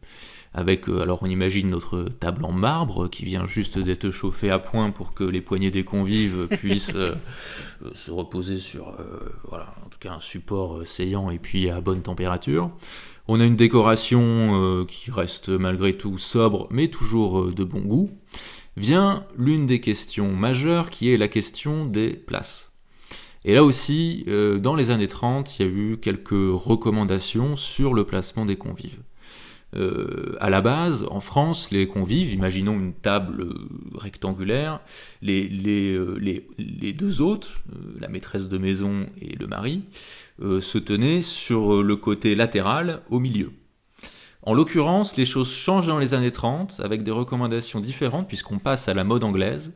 [0.53, 4.59] Avec, euh, alors on imagine notre table en marbre qui vient juste d'être chauffée à
[4.59, 7.15] point pour que les poignées des convives puissent euh,
[7.85, 11.81] euh, se reposer sur, euh, voilà, en tout cas un support saillant et puis à
[11.81, 12.71] bonne température.
[13.29, 18.11] On a une décoration euh, qui reste malgré tout sobre mais toujours de bon goût.
[18.77, 22.73] Vient l'une des questions majeures qui est la question des places.
[23.45, 24.27] Et là aussi,
[24.61, 29.01] dans les années 30, il y a eu quelques recommandations sur le placement des convives.
[29.77, 33.55] Euh, à la base, en France, les convives, imaginons une table euh,
[33.95, 34.81] rectangulaire,
[35.27, 37.53] euh, les, deux hôtes,
[38.01, 39.83] la maîtresse de maison et le mari,
[40.41, 43.53] se tenaient sur le côté latéral au milieu.
[44.43, 48.89] En l'occurrence, les choses changent dans les années 30 avec des recommandations différentes puisqu'on passe
[48.89, 49.75] à la mode anglaise.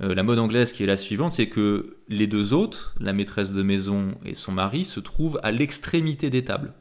[0.00, 3.62] La mode anglaise qui est la suivante, c'est que les deux hôtes, la maîtresse de
[3.62, 6.72] maison et son mari, se trouvent à l'extrémité des tables.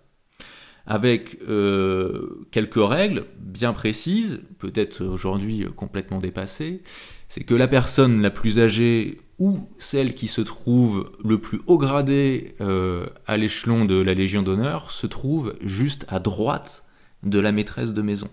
[0.89, 6.81] Avec euh, quelques règles bien précises, peut-être aujourd'hui euh, complètement dépassées,
[7.27, 11.77] c'est que la personne la plus âgée ou celle qui se trouve le plus haut
[11.77, 16.85] gradé euh, à l'échelon de la Légion d'honneur se trouve juste à droite
[17.23, 18.29] de la maîtresse de maison.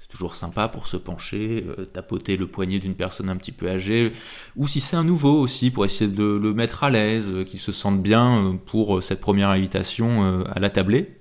[0.00, 4.12] C'est toujours sympa pour se pencher, tapoter le poignet d'une personne un petit peu âgée,
[4.56, 7.72] ou si c'est un nouveau aussi, pour essayer de le mettre à l'aise, qu'il se
[7.72, 11.18] sente bien pour cette première invitation à la tablée.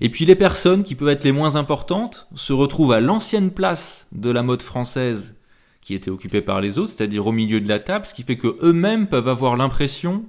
[0.00, 4.06] Et puis les personnes qui peuvent être les moins importantes se retrouvent à l'ancienne place
[4.12, 5.34] de la mode française
[5.82, 8.36] qui était occupée par les autres, c'est-à-dire au milieu de la table, ce qui fait
[8.36, 10.24] que eux-mêmes peuvent avoir l'impression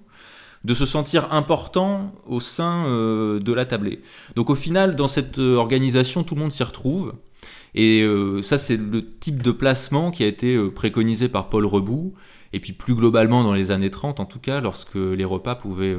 [0.64, 4.02] de se sentir importants au sein euh, de la tablée.
[4.36, 7.14] Donc au final, dans cette euh, organisation, tout le monde s'y retrouve.
[7.76, 12.14] Et euh, ça, c'est le type de placement qui a été préconisé par Paul Rebout.
[12.54, 15.98] Et puis plus globalement dans les années 30, en tout cas, lorsque les repas pouvaient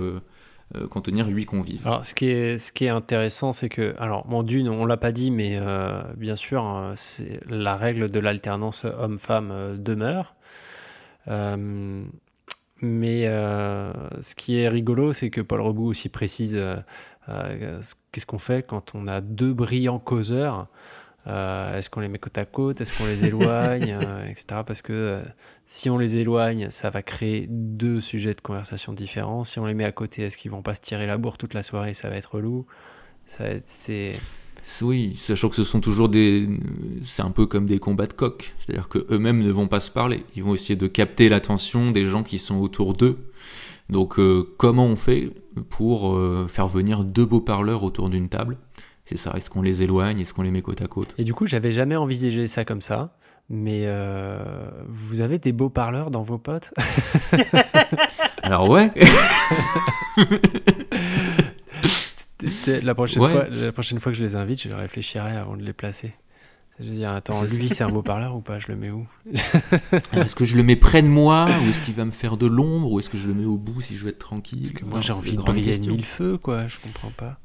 [0.90, 1.86] contenir 8 convives.
[1.86, 4.96] Alors, ce qui est, ce qui est intéressant, c'est que, alors, mon d'une, on l'a
[4.96, 10.34] pas dit, mais euh, bien sûr, euh, c'est la règle de l'alternance homme-femme euh, demeure.
[11.28, 12.04] Euh,
[12.82, 16.76] mais euh, ce qui est rigolo, c'est que Paul Rebout aussi précise euh,
[17.28, 20.66] euh, ce- qu'est-ce qu'on fait quand on a deux brillants causeurs.
[21.26, 22.80] Euh, Est-ce qu'on les met côte à côte?
[22.80, 23.98] Est-ce qu'on les éloigne?
[24.04, 24.46] Euh, Etc.
[24.66, 25.22] Parce que euh,
[25.66, 29.44] si on les éloigne, ça va créer deux sujets de conversation différents.
[29.44, 31.54] Si on les met à côté, est-ce qu'ils vont pas se tirer la bourre toute
[31.54, 31.94] la soirée?
[31.94, 32.66] Ça va être relou.
[33.24, 34.18] Ça c'est
[34.82, 36.48] Oui, sachant que ce sont toujours des.
[37.04, 38.54] C'est un peu comme des combats de coq.
[38.58, 40.24] C'est-à-dire qu'eux-mêmes ne vont pas se parler.
[40.36, 43.18] Ils vont essayer de capter l'attention des gens qui sont autour d'eux.
[43.90, 44.18] Donc,
[44.56, 45.30] comment on fait
[45.70, 48.56] pour faire venir deux beaux parleurs autour d'une table?
[49.04, 50.20] C'est ça, est-ce qu'on les éloigne?
[50.20, 51.14] Est-ce qu'on les met côte à côte?
[51.18, 53.16] Et du coup, j'avais jamais envisagé ça comme ça.
[53.50, 54.42] Mais euh,
[54.88, 56.72] vous avez des beaux parleurs dans vos potes?
[58.42, 58.90] Alors, ouais
[62.82, 63.30] la, prochaine Ouais.
[63.30, 66.14] fois, la prochaine fois que je les invite, je réfléchirai avant de les placer.
[66.80, 68.58] Je vais dire, attends, lui, c'est un beau parleur ou pas?
[68.58, 69.06] Je le mets où?
[70.12, 72.46] Est-ce que je le mets près de moi Ou est-ce qu'il va me faire de
[72.46, 74.62] l'ombre Ou est-ce que je le mets au bout si je veux être tranquille?
[74.62, 76.66] Parce que moi, j'ai envie de briller mille feux, quoi.
[76.66, 77.38] Je comprends pas.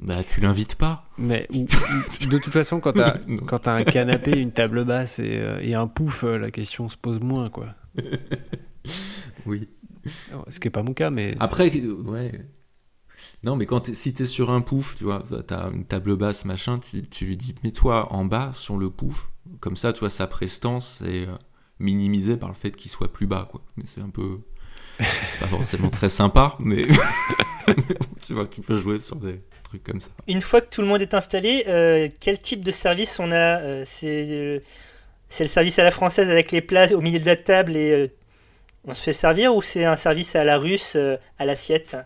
[0.00, 1.08] Bah, tu l'invites pas.
[1.16, 5.60] Mais de toute façon, quand t'as quand t'as un canapé, une table basse et, euh,
[5.62, 7.74] et un pouf, euh, la question se pose moins, quoi.
[9.46, 9.68] Oui.
[10.48, 12.32] Ce qui est pas mon cas, mais Après, ouais.
[13.42, 16.44] Non, mais quand t'es- si t'es sur un pouf, tu vois, t'as une table basse,
[16.44, 19.30] machin, tu, tu lui dis mets-toi en bas sur le pouf.
[19.60, 21.34] Comme ça, tu vois, sa prestance est euh,
[21.78, 23.62] minimisée par le fait qu'il soit plus bas, quoi.
[23.76, 24.40] Mais c'est un peu.
[24.98, 26.86] pas forcément très sympa, mais.
[28.26, 30.10] tu vois, tu peux jouer sur des trucs comme ça.
[30.26, 33.60] Une fois que tout le monde est installé, euh, quel type de service on a
[33.60, 34.60] euh, C'est euh,
[35.28, 38.12] c'est le service à la française avec les plats au milieu de la table et
[38.86, 40.96] on se fait servir ou c'est un service à la russe
[41.38, 41.96] à l'assiette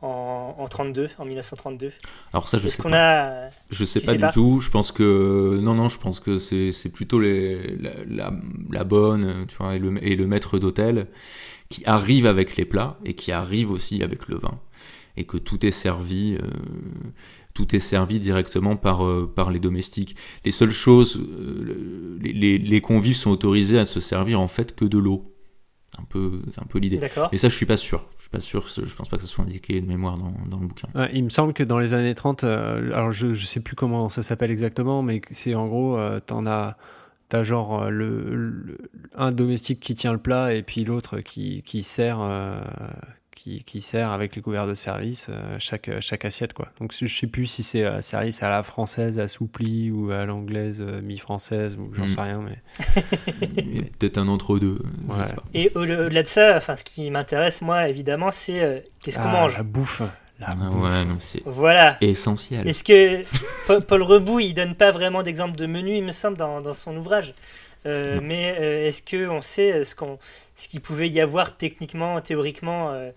[0.00, 1.92] en, en 32, en 1932
[2.32, 3.46] Alors ça, je sais pas.
[3.46, 4.32] a Je sais Tu pas sais du pas?
[4.32, 4.60] tout.
[4.60, 8.32] Je pense que non, non, je pense que c'est c'est plutôt les, la, la,
[8.70, 11.08] la bonne, tu vois, et le, et le maître d'hôtel
[11.68, 14.58] qui arrive avec les plats et qui arrive aussi avec le vin
[15.18, 16.36] et que tout est servi.
[16.42, 16.46] euh,
[17.54, 20.14] tout est servi directement par, euh, par les domestiques.
[20.44, 24.46] Les seules choses, euh, le- les, les, les convives sont autorisés à se servir en
[24.46, 25.34] fait que de l'eau.
[25.98, 26.98] Un peu, c'est un peu l'idée.
[27.32, 28.08] Mais ça, je suis pas sûr.
[28.18, 28.64] Je suis pas sûr.
[28.68, 30.86] Je pense pas que ça soit indiqué de mémoire dans, dans le bouquin.
[30.94, 33.74] Ouais, il me semble que dans les années 30, euh, alors je, je sais plus
[33.74, 36.76] comment ça s'appelle exactement, mais c'est en gros, t'en as,
[37.28, 38.78] t'as genre le, le-
[39.16, 42.60] un domestique qui tient le plat et puis l'autre qui, qui sert, euh,
[43.38, 46.68] qui, qui sert avec les couverts de service euh, chaque, chaque assiette quoi.
[46.80, 50.80] Donc je sais plus si c'est euh, service à la française assouplie ou à l'anglaise
[50.80, 52.08] euh, mi-française ou j'en Mm.
[52.08, 52.58] sais rien, mais
[53.98, 54.78] Peut-être un entre-deux.
[55.08, 55.16] Ouais.
[55.54, 59.28] Et au- au-delà de ça, enfin, ce qui m'intéresse, moi, évidemment, c'est euh, qu'est-ce qu'on
[59.28, 59.56] Ah, mange?
[59.56, 60.02] La bouffe,
[60.40, 60.82] la Ah bouffe.
[60.84, 61.96] ouais, non, c'est Voilà.
[62.00, 62.66] essentiel.
[62.68, 63.22] Est-ce que
[63.82, 66.96] Paul- Rebout, il donne pas vraiment d'exemple de menu, il me semble, dans, dans son
[66.96, 67.34] ouvrage
[67.86, 68.18] Euh.
[68.22, 70.18] Mais euh, est-ce que on sait ce qu'on,
[70.58, 73.10] ce qu'il pouvait y avoir techniquement, théoriquement, euh,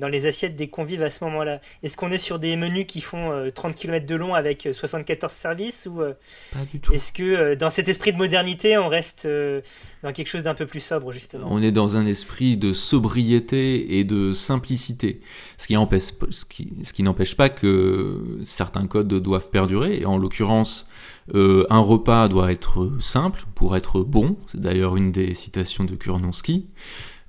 [0.00, 3.00] dans les assiettes des convives à ce moment-là Est-ce qu'on est sur des menus qui
[3.00, 6.14] font euh, 30 km de long avec euh, 74 services ou euh,
[6.52, 6.92] Pas du tout.
[6.92, 9.60] est-ce que euh, dans cet esprit de modernité, on reste euh,
[10.02, 11.46] dans quelque chose d'un peu plus sobre justement?
[11.48, 15.20] On est dans un esprit de sobriété et de simplicité.
[15.56, 19.98] Ce qui empêche, ce qui, ce qui n'empêche pas que certains codes doivent perdurer.
[20.00, 20.88] Et en l'occurrence,
[21.34, 24.36] euh, un repas doit être simple pour être bon.
[24.46, 26.68] C'est d'ailleurs une des citations de Kurnonski.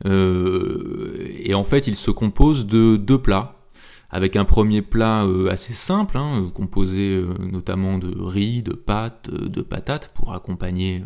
[0.05, 3.55] Euh, et en fait, il se compose de deux plats.
[4.11, 9.29] Avec un premier plat euh, assez simple, hein, composé euh, notamment de riz, de pâtes,
[9.29, 11.03] de patates pour accompagner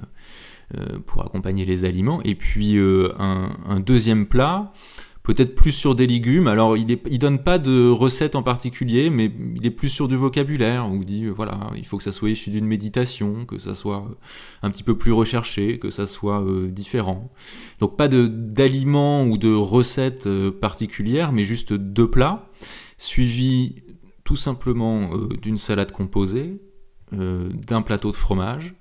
[1.66, 2.22] les aliments.
[2.24, 4.72] Et puis un deuxième plat,
[5.24, 6.48] peut-être plus sur des légumes.
[6.48, 6.86] Alors il,
[7.18, 10.86] donne pas de recette en particulier, mais il est plus sur du vocabulaire.
[10.86, 14.06] On dit euh, voilà, il faut que ça soit issu d'une méditation, que ça soit
[14.10, 14.16] euh,
[14.62, 17.32] un petit peu plus recherché, que ça soit euh, différent.
[17.80, 22.50] Donc pas d'aliments ou de recettes particulières, mais juste deux plats
[22.98, 23.82] suivis
[24.24, 26.62] tout simplement d'une salade composée,
[27.12, 28.74] d'un plateau de fromage,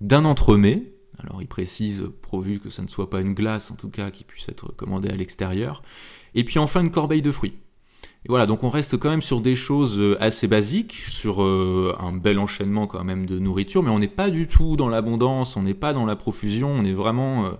[0.00, 3.90] d'un entremets, alors il précise, pourvu que ça ne soit pas une glace en tout
[3.90, 5.82] cas, qui puisse être commandée à l'extérieur,
[6.34, 7.58] et puis enfin une corbeille de fruits.
[8.24, 11.96] Et voilà, donc on reste quand même sur des choses euh, assez basiques, sur euh,
[12.00, 15.56] un bel enchaînement quand même de nourriture, mais on n'est pas du tout dans l'abondance,
[15.56, 17.50] on n'est pas dans la profusion, on est vraiment euh,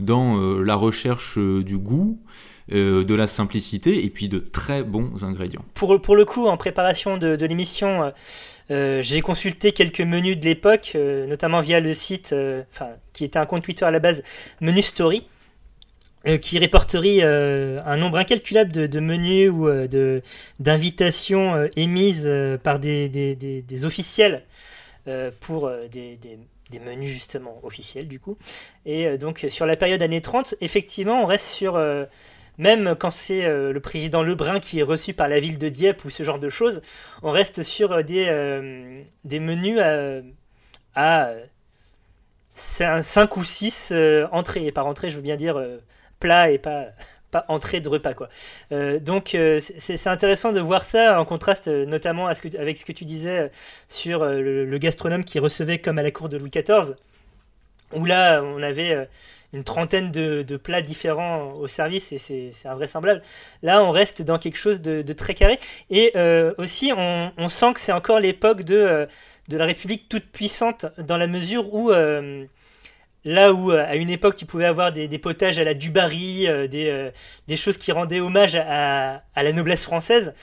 [0.00, 2.18] dans euh, la recherche euh, du goût,
[2.72, 5.64] euh, de la simplicité, et puis de très bons ingrédients.
[5.74, 8.12] pour, pour le coup, en préparation de, l'émission,
[8.70, 10.96] j'ai consulté quelques menus de l'époque,
[11.28, 12.34] notamment via le site,
[12.72, 14.22] enfin, qui était un compte Twitter à la base,
[14.62, 15.26] Menu Story,
[16.40, 20.22] qui répertorie un nombre incalculable de, menus ou de,
[20.58, 22.30] d'invitations émises
[22.62, 24.42] par des, des, officiels
[25.40, 26.18] pour des-
[26.72, 28.36] des menus justement officiels du coup.
[28.86, 31.76] Et euh, donc sur la période années 30, effectivement, on reste sur...
[31.76, 32.04] euh,
[32.58, 36.04] même quand c'est euh, le président Lebrun qui est reçu par la ville de Dieppe
[36.04, 36.82] ou ce genre de choses,
[37.22, 38.26] on reste sur des,
[39.24, 40.20] menus à,
[40.94, 41.32] à
[42.54, 43.94] 5 ou 6
[44.32, 44.66] entrées.
[44.66, 45.60] Et par entrée, je veux bien dire
[46.20, 46.88] plat et pas,
[47.32, 48.14] pas entrée de repas.
[48.14, 48.28] Quoi.
[48.70, 52.56] Euh, donc euh, c'est intéressant de voir ça en contraste euh, notamment à ce que,
[52.56, 53.50] avec ce que tu disais
[53.88, 56.94] sur le, gastronome qui recevait comme à la cour de Louis XIV,
[57.92, 59.08] où là on avait...
[59.54, 63.22] une trentaine de, plats différents au service et c'est invraisemblable.
[63.62, 65.58] Là, on reste dans quelque chose de, très carré.
[65.90, 66.10] Et
[66.56, 69.06] aussi, on, on sent que c'est encore l'époque de,
[69.48, 71.92] de la République toute puissante dans la mesure où,
[73.24, 76.46] là où euh, à une époque tu pouvais avoir des, des potages à la Dubarry,
[76.48, 77.10] euh, des, euh,
[77.48, 80.34] des choses qui rendaient hommage à, à la noblesse française.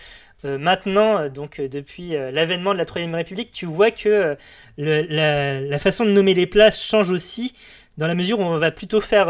[0.46, 4.38] euh, maintenant, euh, donc euh, depuis l'avènement de la Troisième République, tu vois que
[4.78, 7.54] le- la, la façon de nommer les plats change aussi
[7.98, 9.28] dans la mesure où on va plutôt faire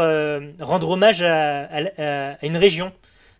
[0.60, 2.92] rendre hommage à, à- à- une région.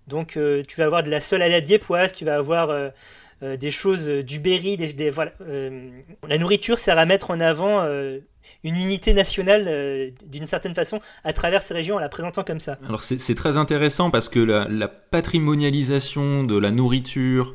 [0.09, 0.31] Donc
[0.69, 2.91] tu vas avoir de la sole à la diépoise, tu vas avoir
[3.43, 5.33] des choses du Berry, des, des- voilà.
[6.29, 7.87] la nourriture sert à mettre en avant
[8.65, 12.61] une unité nationale euh, d'une certaine façon à travers ces régions en la présentant comme
[12.61, 12.79] ça.
[12.87, 17.55] Alors c'est très intéressant parce que la, patrimonialisation de la nourriture,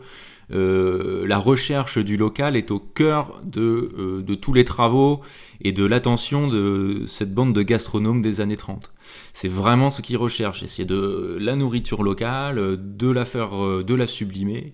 [0.52, 5.22] euh, la recherche du local est au cœur de, euh, de tous les travaux
[5.62, 8.92] et de l'attention de cette bande de gastronomes des années 30.
[9.34, 13.52] C'est vraiment ce qu'ils recherchent, essayer de la nourriture locale, de la faire,
[13.84, 14.74] de la sublimer,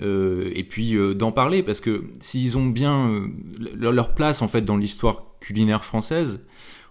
[0.00, 3.28] et puis d'en parler parce que s'ils ont bien
[3.76, 6.40] leur place en fait dans l'histoire culinaire française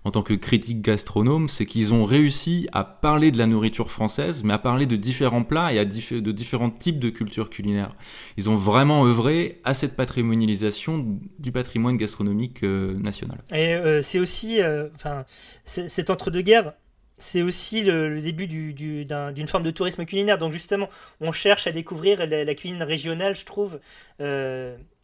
[0.06, 4.43] en tant que critique gastronome, c'est qu'ils ont réussi à parler de la nourriture française,
[4.43, 7.93] mais à parler de différents plats et à de différents types de cultures culinaires.
[8.36, 13.38] Ils ont vraiment œuvré à cette patrimonialisation du patrimoine gastronomique euh, national.
[13.54, 15.24] Et euh, c'est aussi, euh, enfin,
[15.64, 16.74] cet entre-deux-guerres,
[17.18, 20.38] c'est aussi le, début du- du- d'un- d'une forme de tourisme culinaire.
[20.38, 20.89] Donc justement,
[21.22, 23.80] on cherche à découvrir la cuisine régionale, je trouve.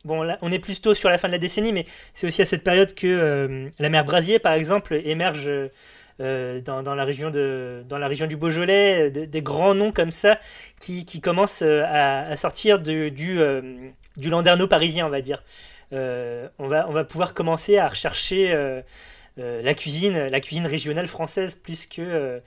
[0.06, 2.42] Euh, bon, là, on est plutôt sur la fin de la décennie, mais c'est aussi
[2.42, 5.50] à cette période que euh, la mer Brasier, par exemple, émerge.
[5.50, 9.74] euh, dans, dans la région de dans la région du Beaujolais euh, de- des grands
[9.74, 10.38] noms comme ça
[10.82, 13.62] qui, qui commencent euh, à, sortir du euh,
[14.18, 15.42] du landerneau parisien on va dire
[15.94, 18.82] euh, on, va, on va pouvoir commencer à rechercher euh,
[19.40, 22.40] euh, la cuisine, la cuisine régionale française plus que, euh,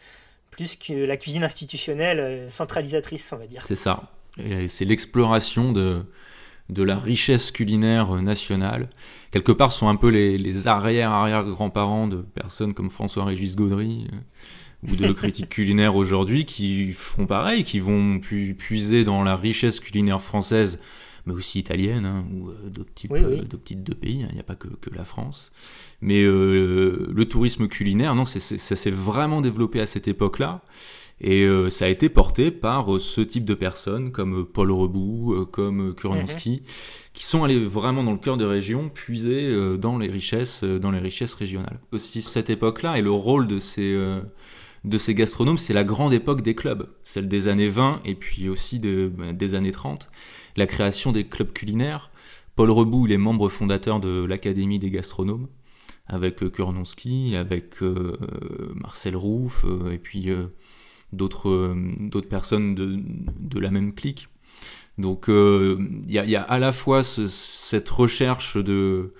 [0.51, 3.65] plus que la cuisine institutionnelle euh, centralisatrice, on va dire.
[3.67, 4.03] C'est ça.
[4.69, 6.05] C'est l'exploration de,
[6.69, 8.89] de la richesse culinaire euh, nationale.
[9.31, 14.17] Quelque part, sont un peu les, les arrière-arrière-grands-parents de personnes comme François-Régis Gaudry euh,
[14.93, 19.81] ou de critiques culinaires aujourd'hui qui font pareil, qui vont pu- puiser dans la richesse
[19.81, 20.79] culinaire française,
[21.27, 23.37] mais aussi italienne, hein, ou euh, d'autres types, Oui, oui.
[23.43, 24.23] d'autres types de pays.
[24.25, 24.29] hein.
[24.31, 25.53] Il n'y a pas que, que la France.
[26.01, 30.63] Mais euh, le tourisme culinaire, non, c'est- ça s'est vraiment développé à cette époque-là.
[31.25, 34.73] Et euh, ça a été porté par euh, ce type de personnes comme euh, Paul
[34.73, 36.63] Rebout, euh, comme Kurnansky,
[37.13, 40.79] qui sont allés vraiment dans le cœur des régions, puiser euh, dans les richesses, euh,
[40.81, 41.79] dans les richesses régionales.
[41.93, 44.21] Aussi cette époque-là et le rôle de ces euh,
[44.85, 48.49] de ces gastronomes, c'est la grande époque des clubs, celle des années 20 et puis
[48.49, 50.11] aussi de- ben, des années 30,
[50.57, 52.11] la création des clubs culinaires.
[52.57, 55.47] Paul Rebout, il est membre fondateur de l'Académie des gastronomes,
[56.09, 58.17] avec Kurnonski, avec euh,
[58.75, 60.47] Marcel Rouff, euh, et puis euh,
[61.13, 62.99] d'autres euh, d'autres personnes de,
[63.41, 64.29] de la même clique.
[64.99, 69.15] Donc euh, il y, y a à la fois ce- cette recherche de,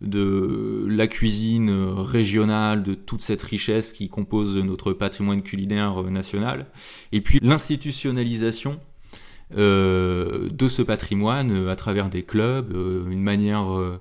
[0.00, 6.66] de la cuisine régionale, de toute cette richesse qui compose notre patrimoine culinaire euh, national,
[7.12, 8.80] et puis l'institutionnalisation
[9.50, 12.70] de ce patrimoine à travers des clubs,
[13.10, 13.98] une manière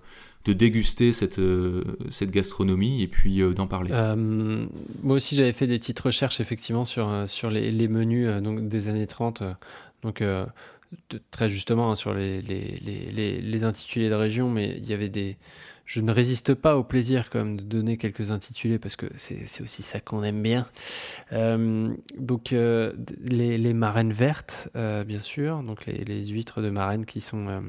[0.47, 3.91] de déguster cette, euh, cette gastronomie et puis euh, d'en parler.
[3.91, 4.65] Euh,
[5.03, 9.07] moi aussi, j'avais fait des petites recherches effectivement sur, sur les, menus donc, des années
[9.07, 9.41] 30.
[9.41, 9.53] euh,
[10.03, 10.23] donc,
[11.31, 15.35] très justement hein, sur les, les, les, intitulés de région, mais il y avait des.
[15.83, 19.83] Je ne résiste pas au plaisir quand de donner quelques intitulés parce que c'est aussi
[19.83, 20.67] ça qu'on aime bien.
[21.31, 27.63] Donc les, marraines vertes, bien sûr, donc les, huîtres de marraine qui sont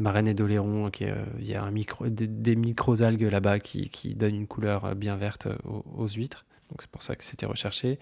[0.00, 3.88] marraine et d'Oléron, qui euh, il y a un micro, des, des micro-algues là-bas qui,
[3.88, 6.44] qui donnent une couleur bien verte aux, aux huîtres.
[6.70, 7.98] Donc c'est pour ça que c'était recherché.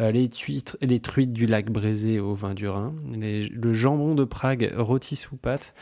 [0.00, 4.72] Euh, les, truites du lac Brézé au vin du Rhin, les- le jambon de Prague
[4.76, 5.72] rôti sous pâte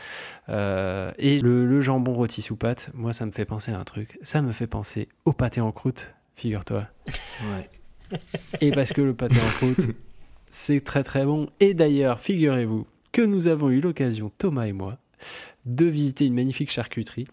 [0.49, 2.91] euh, et le, le jambon rôti sous pâte.
[2.93, 4.19] Moi, ça me fait penser à un truc.
[4.21, 6.85] Ça me fait penser au pâté en croûte, figure-toi.
[7.07, 8.19] Ouais.
[8.61, 9.87] Et parce que le pâté en croûte,
[10.51, 11.49] c'est très très bon.
[11.59, 14.99] Et d'ailleurs, figurez-vous que nous avons eu l'occasion, Thomas et moi,
[15.67, 17.27] de visiter une magnifique charcuterie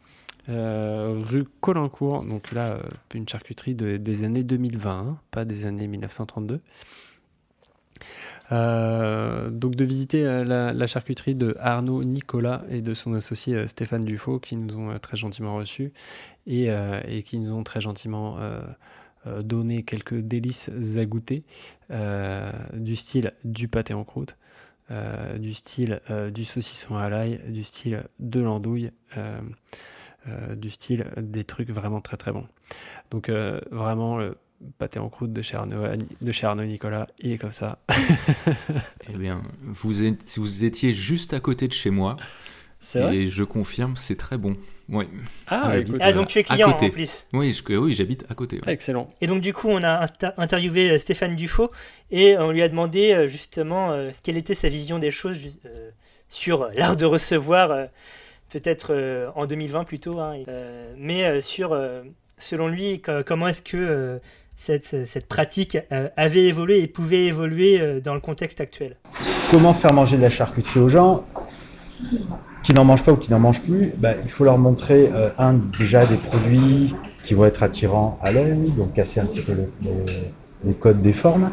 [0.48, 2.24] euh, rue Colincourt.
[2.24, 2.82] Donc là, euh,
[3.14, 6.60] une charcuterie de- des années 2020, hein, pas des années 1932.
[8.52, 14.38] Euh, donc de visiter la, charcuterie de Arnaud Nicolas et de son associé Stéphane Dufaux
[14.38, 15.92] qui nous ont très gentiment reçus
[16.46, 16.68] et,
[17.24, 18.38] qui nous ont très gentiment
[19.40, 21.44] donné quelques délices à goûter
[22.74, 24.36] du style du pâté en croûte,
[24.90, 29.40] euh, du style euh, du saucisson à l'ail, du style de l'andouille, euh,
[30.56, 32.46] du style des trucs vraiment très très bons.
[33.10, 33.28] Donc
[33.70, 34.36] vraiment le
[34.78, 35.84] pâté en croûte de chez Arnaud,
[36.22, 37.78] de chez Nicolas, il est comme ça.
[39.08, 42.16] Eh bien, vous, êtes- vous étiez juste à côté de chez moi
[42.84, 44.54] C'est vrai et je confirme, c'est très bon.
[44.90, 45.06] Ouais.
[45.46, 46.86] Ah, Ouais, écoute, Ah, donc tu es à client côté.
[46.86, 47.26] en plus.
[47.32, 48.60] Oui, je- oui j'habite à côté.
[48.66, 48.72] ouais.
[48.72, 49.08] excellent.
[49.22, 51.70] Et donc du coup, on a inter- interviewé euh, Stéphane Dufaux
[52.10, 55.90] et on lui a demandé euh, justement euh, quelle était sa vision des choses euh,
[56.28, 57.86] sur l'art de recevoir, euh,
[58.50, 62.02] peut-être euh, en 2020 plutôt, hein, euh, mais euh, sur, euh,
[62.36, 64.18] selon lui, co- comment est-ce que euh,
[64.56, 68.96] cette, cette pratique euh, avait évolué et pouvait évoluer euh, dans le contexte actuel?
[69.50, 71.24] Comment faire manger de la charcuterie aux gens?
[72.62, 75.28] Qui n'en mangent pas ou qui n'en mangent plus Ben, Il faut leur montrer, euh,
[75.38, 79.52] un, déjà des produits qui vont être attirants à l'œil, donc casser un petit peu
[79.52, 79.90] le- les,
[80.68, 81.50] les codes des formes.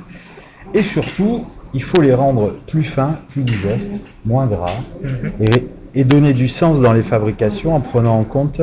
[0.73, 3.91] Et surtout, il faut les rendre plus fins, plus digestes,
[4.25, 4.73] moins gras,
[5.41, 8.61] et, et donner du sens dans les fabrications en prenant en compte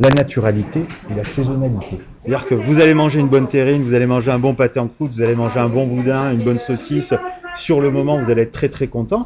[0.00, 0.80] la naturalité
[1.10, 1.98] et la saisonnalité.
[2.24, 4.88] C'est-à-dire que vous allez manger une bonne terrine, vous allez manger un bon pâté en
[4.88, 7.12] croûte, vous allez manger un bon boudin, une bonne saucisse.
[7.54, 9.24] Sur le moment, vous allez être très très content.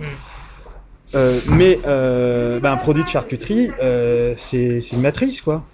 [1.14, 5.64] Euh, mais euh, bah, un produit de charcuterie, euh, c'est une matrice, quoi.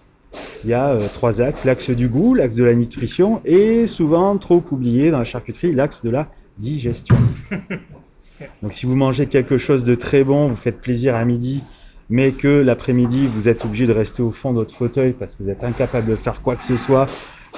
[0.62, 4.62] Il y a trois axes l'axe du goût, l'axe de la nutrition et souvent trop
[4.70, 6.28] oublié dans la charcuterie, l'axe de la
[6.58, 7.16] digestion.
[8.62, 11.64] Donc, si vous mangez quelque chose de très bon, vous faites plaisir à midi,
[12.10, 15.42] mais que l'après-midi vous êtes obligé de rester au fond de votre fauteuil parce que
[15.42, 17.06] vous êtes incapable de faire quoi que ce soit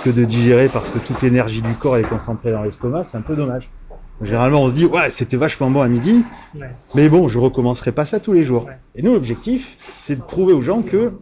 [0.04, 3.22] que de digérer parce que toute l'énergie du corps est concentrée dans l'estomac, c'est un
[3.22, 3.68] peu dommage.
[4.22, 6.70] Généralement, on se dit, ouais, c'était vachement bon à midi, Ouais.
[6.94, 8.66] mais bon, je recommencerai pas ça tous les jours.
[8.66, 8.76] Ouais.
[8.94, 11.12] Et nous, l'objectif, c'est de prouver aux gens que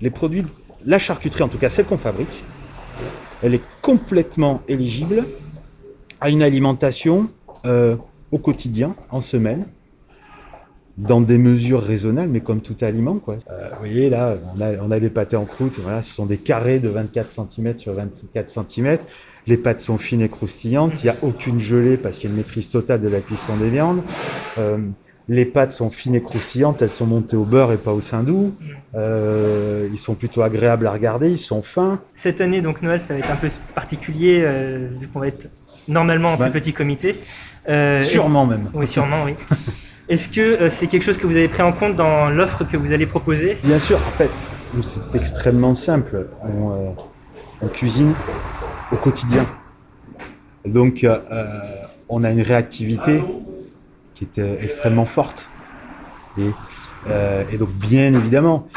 [0.00, 0.44] les produits,
[0.84, 2.42] la charcuterie, en tout cas celle qu'on fabrique,
[3.42, 5.26] elle est complètement éligible
[6.20, 7.28] à une alimentation
[7.66, 7.96] euh,
[8.32, 9.66] au quotidien, en semaine,
[10.98, 13.16] dans des mesures raisonnables, mais comme tout aliment.
[13.16, 13.36] Quoi.
[13.50, 16.26] Euh, vous voyez, là, on a, on a des pâtés en croûte, voilà, ce sont
[16.26, 18.98] des carrés de 24 cm sur 24 cm.
[19.50, 22.36] Les pâtes sont fines et croustillantes, il n'y a aucune gelée parce qu'il y a
[22.36, 24.00] une maîtrise totale de la cuisson des viandes.
[24.58, 24.78] Euh,
[25.26, 28.54] les pâtes sont fines et croustillantes, elles sont montées au beurre et pas au saindoux.
[28.94, 31.98] Euh, ils sont plutôt agréables à regarder, ils sont fins.
[32.14, 35.48] Cette année, donc Noël, ça va être un peu particulier, euh, vu qu'on va être
[35.88, 37.16] normalement en plus petit comité.
[37.68, 38.70] Euh, Sûrement même.
[38.72, 39.34] Oui, sûrement, oui.
[40.08, 42.92] Est-ce que c'est quelque chose que vous avez pris en compte dans l'offre que vous
[42.92, 43.56] allez proposer?
[43.64, 44.30] Bien sûr, en fait,
[44.82, 46.28] c'est extrêmement simple.
[46.44, 46.94] On,
[47.62, 48.14] on cuisine
[48.92, 49.46] au quotidien.
[50.66, 51.60] Donc, euh, euh,
[52.08, 53.22] on a une réactivité
[54.14, 55.48] qui est euh, extrêmement forte.
[56.38, 58.68] Et, donc, bien évidemment,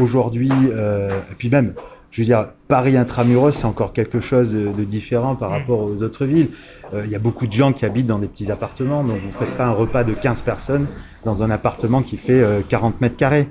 [0.00, 1.74] aujourd'hui, et puis même,
[2.10, 6.26] je veux dire, Paris intramuros, c'est encore quelque chose de, différent par rapport aux autres
[6.26, 6.48] villes.
[6.92, 9.32] Il y a beaucoup de gens qui habitent dans des petits appartements, donc vous ne
[9.32, 10.86] faites pas un repas de 15 personnes
[11.24, 13.48] dans un appartement qui fait euh, 40 mètres carrés.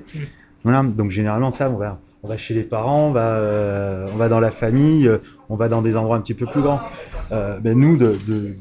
[0.62, 3.40] Voilà, donc généralement ça, on va, on va chez les parents, on va,
[4.12, 5.10] on va dans la famille,
[5.52, 6.80] on va dans des endroits un petit peu plus grands.
[7.30, 8.54] Euh, ben nous, de- de-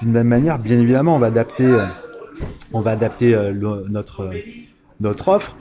[0.00, 1.84] d'une même manière, bien évidemment, on va adapter, euh,
[2.72, 4.32] on va adapter euh, le- notre, euh,
[5.00, 5.56] notre offre,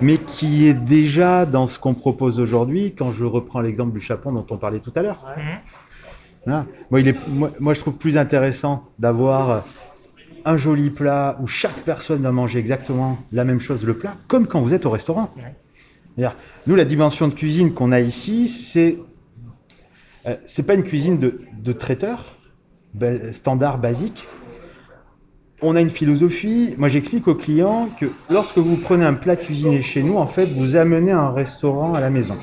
[0.00, 2.94] mais qui est déjà dans ce qu'on propose aujourd'hui.
[2.96, 5.26] Quand je reprends l'exemple du chapon dont on parlait tout à l'heure,
[6.46, 6.66] voilà.
[6.90, 9.64] Moi, il est, moi, moi, je trouve plus intéressant d'avoir
[10.44, 14.46] un joli plat où chaque personne va manger exactement la même chose, le plat, comme
[14.46, 15.30] quand vous êtes au restaurant.
[16.66, 18.98] Nous, la dimension de cuisine qu'on a ici, c'est
[20.28, 22.36] euh, c'est pas une cuisine de, de traiteur
[22.94, 24.26] ba- standard, basique.
[25.60, 26.74] On a une philosophie.
[26.78, 30.46] Moi, j'explique aux clients que lorsque vous prenez un plat cuisiné chez nous, en fait,
[30.46, 32.36] vous amenez un restaurant à la maison.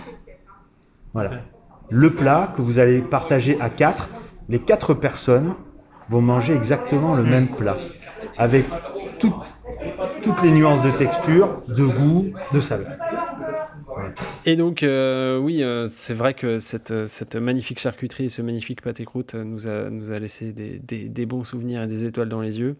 [1.13, 1.31] Voilà.
[1.89, 4.09] Le plat que vous allez partager à quatre,
[4.49, 5.53] les quatre personnes
[6.09, 7.77] vont manger exactement le même plat,
[8.37, 8.65] avec
[9.17, 9.33] tout-
[10.21, 12.91] toutes les nuances de texture, de goût, de saveur.
[14.45, 19.03] Et donc, euh, oui, euh, c'est vrai que cette, euh, magnifique charcuterie, ce magnifique pâté
[19.03, 22.77] croûte nous a, laissé des, bons souvenirs et des étoiles dans les yeux.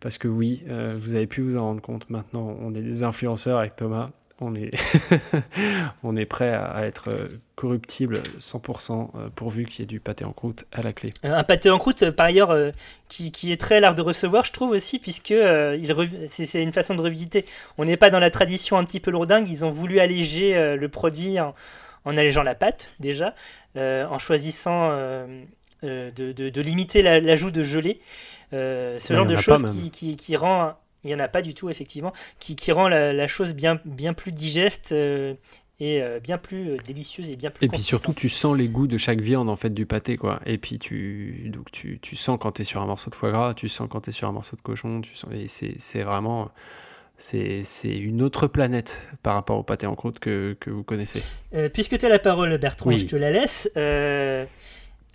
[0.00, 0.64] Parce que oui,
[0.96, 4.06] vous avez pu vous en rendre compte maintenant, on est des influenceurs avec Thomas.
[4.44, 4.70] On est,
[6.02, 10.24] on est prêt à, être euh, corruptible 100% euh, pourvu qu'il y ait du pâté
[10.24, 11.12] en croûte à la clé.
[11.24, 12.70] Euh, Un pâté en croûte, par ailleurs, euh,
[13.08, 15.94] qui, qui est très l'art de recevoir, je trouve aussi, puisque euh, il
[16.28, 17.44] c'est une façon de revisiter.
[17.78, 20.76] On n'est pas dans la tradition un petit peu lourdingue, ils ont voulu alléger euh,
[20.76, 21.54] le produit en,
[22.04, 23.34] en allégeant la pâte, déjà,
[23.76, 24.90] euh, en choisissant
[25.82, 28.00] de, de- de limiter la- l'ajout de gelée.
[28.52, 29.62] Euh, ce genre de choses
[30.16, 30.74] qui rend.
[31.04, 33.80] Il n'y en a pas du tout, effectivement, qui, qui rend la, la chose bien,
[33.84, 35.34] bien plus digeste euh,
[35.80, 38.68] et euh, bien plus euh, délicieuse et bien plus Et puis surtout, tu sens les
[38.68, 40.40] goûts de chaque viande en fait du pâté quoi.
[40.46, 43.30] Et puis tu donc tu, tu sens quand tu es sur un morceau de foie
[43.32, 45.74] gras, tu sens quand tu es sur un morceau de cochon, tu sens et c'est
[45.78, 46.50] c'est vraiment
[47.16, 51.22] c'est c'est une autre planète par rapport au pâté en croûte que, que vous connaissez.
[51.54, 52.98] Euh, puisque tu as la parole, Bertrand, Oui.
[52.98, 53.70] je te la laisse.
[53.76, 54.44] Euh,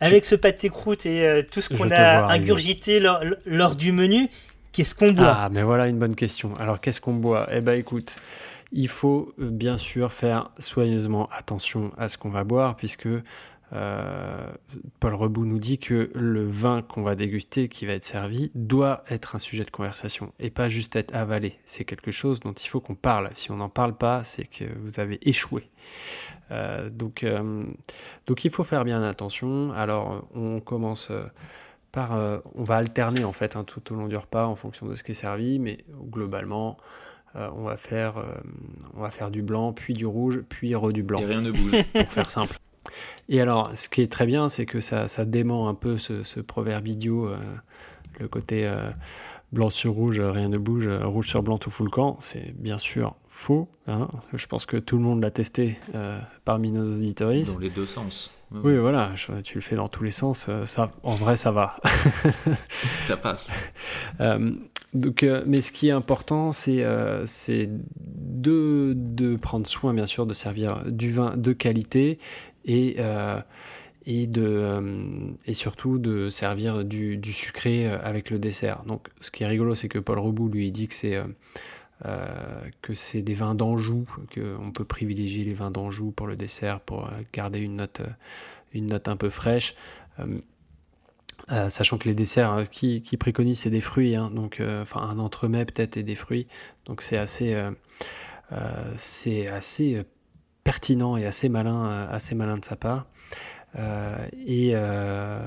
[0.01, 4.29] avec ce pâté croûte et euh, tout ce qu'on a ingurgité lors, lors du menu,
[4.71, 6.53] qu'est-ce qu'on boit Ah, mais voilà une bonne question.
[6.55, 7.47] Alors, qu'est-ce qu'on boit?
[7.51, 8.17] Eh ben, écoute,
[8.71, 13.07] il faut euh, bien sûr faire soigneusement attention à ce qu'on va boire, puisque
[13.71, 14.51] euh,
[14.99, 19.03] Paul Rebout nous dit que le vin qu'on va déguster, qui va être servi, doit
[19.09, 21.59] être un sujet de conversation et pas juste être avalé.
[21.65, 23.29] C'est quelque chose dont il faut qu'on parle.
[23.33, 25.69] Si on n'en parle pas, c'est que vous avez échoué.
[26.51, 27.25] Euh, donc,
[28.25, 29.71] donc, il faut faire bien attention.
[29.73, 31.11] Alors, on commence.
[31.89, 34.55] Euh, par, euh, on va alterner en fait hein, tout au long du repas en
[34.55, 35.79] fonction de ce qui est servi, mais
[36.09, 36.77] globalement,
[37.35, 38.35] euh, on, va faire, euh,
[38.95, 41.51] on va faire du blanc, puis du rouge, puis re du blanc, Et rien ne
[41.51, 41.83] bouge.
[41.93, 42.57] pour faire simple.
[43.27, 46.23] Et alors, ce qui est très bien, c'est que ça, ça dément un peu ce,
[46.23, 47.29] ce proverbe idiot,
[48.19, 48.67] le côté
[49.51, 52.17] blanc sur rouge, rien ne bouge, rouge sur blanc, tout fout le camp.
[52.19, 53.67] C'est bien sûr faux.
[53.85, 54.07] hein.
[54.33, 55.77] Je pense que tout le monde l'a testé
[56.45, 57.31] parmi nos auditeurs.
[57.43, 58.31] Dans les deux sens.
[58.51, 60.47] Oui, voilà, je- tu le fais dans tous les sens.
[60.49, 61.77] euh, Ça, en vrai, ça va.
[63.05, 63.51] Ça passe.
[64.21, 64.51] Euh,
[64.93, 67.23] Donc, euh, mais ce qui est important, c'est euh,
[67.99, 72.17] de, de prendre soin, bien sûr, de servir du vin de qualité
[72.65, 72.97] et,
[74.07, 74.81] et, de,
[75.45, 78.81] et surtout de servir du, du sucré avec le dessert.
[78.87, 81.21] Donc, ce qui est rigolo, c'est que Paul Rebout, lui, il dit que c'est
[82.81, 87.07] que c'est des vins d'Anjou, qu'on peut privilégier les vins d'Anjou pour le dessert, pour
[87.07, 88.09] euh, garder une note, euh,
[88.73, 89.75] une note un peu fraîche.
[90.19, 90.39] Euh,
[91.51, 95.17] euh, sachant que les desserts hein, qui, préconisent c'est des fruits, hein, donc euh, un
[95.17, 96.47] entremets peut-être et des fruits,
[96.85, 97.71] donc c'est assez, euh,
[98.51, 98.95] euh,
[99.51, 100.03] assez euh,
[100.63, 103.07] pertinent et assez malin, euh, assez malin de sa part.
[103.77, 105.39] Euh, et, euh,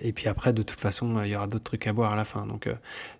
[0.00, 2.24] et puis après, de toute façon, il y aura d'autres trucs à boire à la
[2.24, 2.46] fin.
[2.46, 2.74] Donc, euh,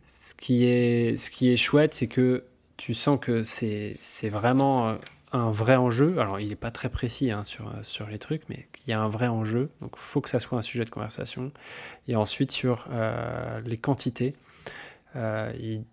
[0.04, 2.44] ce qui est, ce qui est chouette, c'est que
[2.80, 4.94] tu sens que c'est, c'est vraiment euh,
[5.32, 6.18] un vrai enjeu.
[6.18, 9.00] Alors, il n'est pas très précis hein, sur, sur les trucs, mais il y a
[9.00, 9.68] un vrai enjeu.
[9.82, 11.52] Donc, il faut que ça soit un sujet de conversation.
[12.08, 14.34] Et ensuite, sur euh, les quantités.
[15.14, 15.84] Euh, il-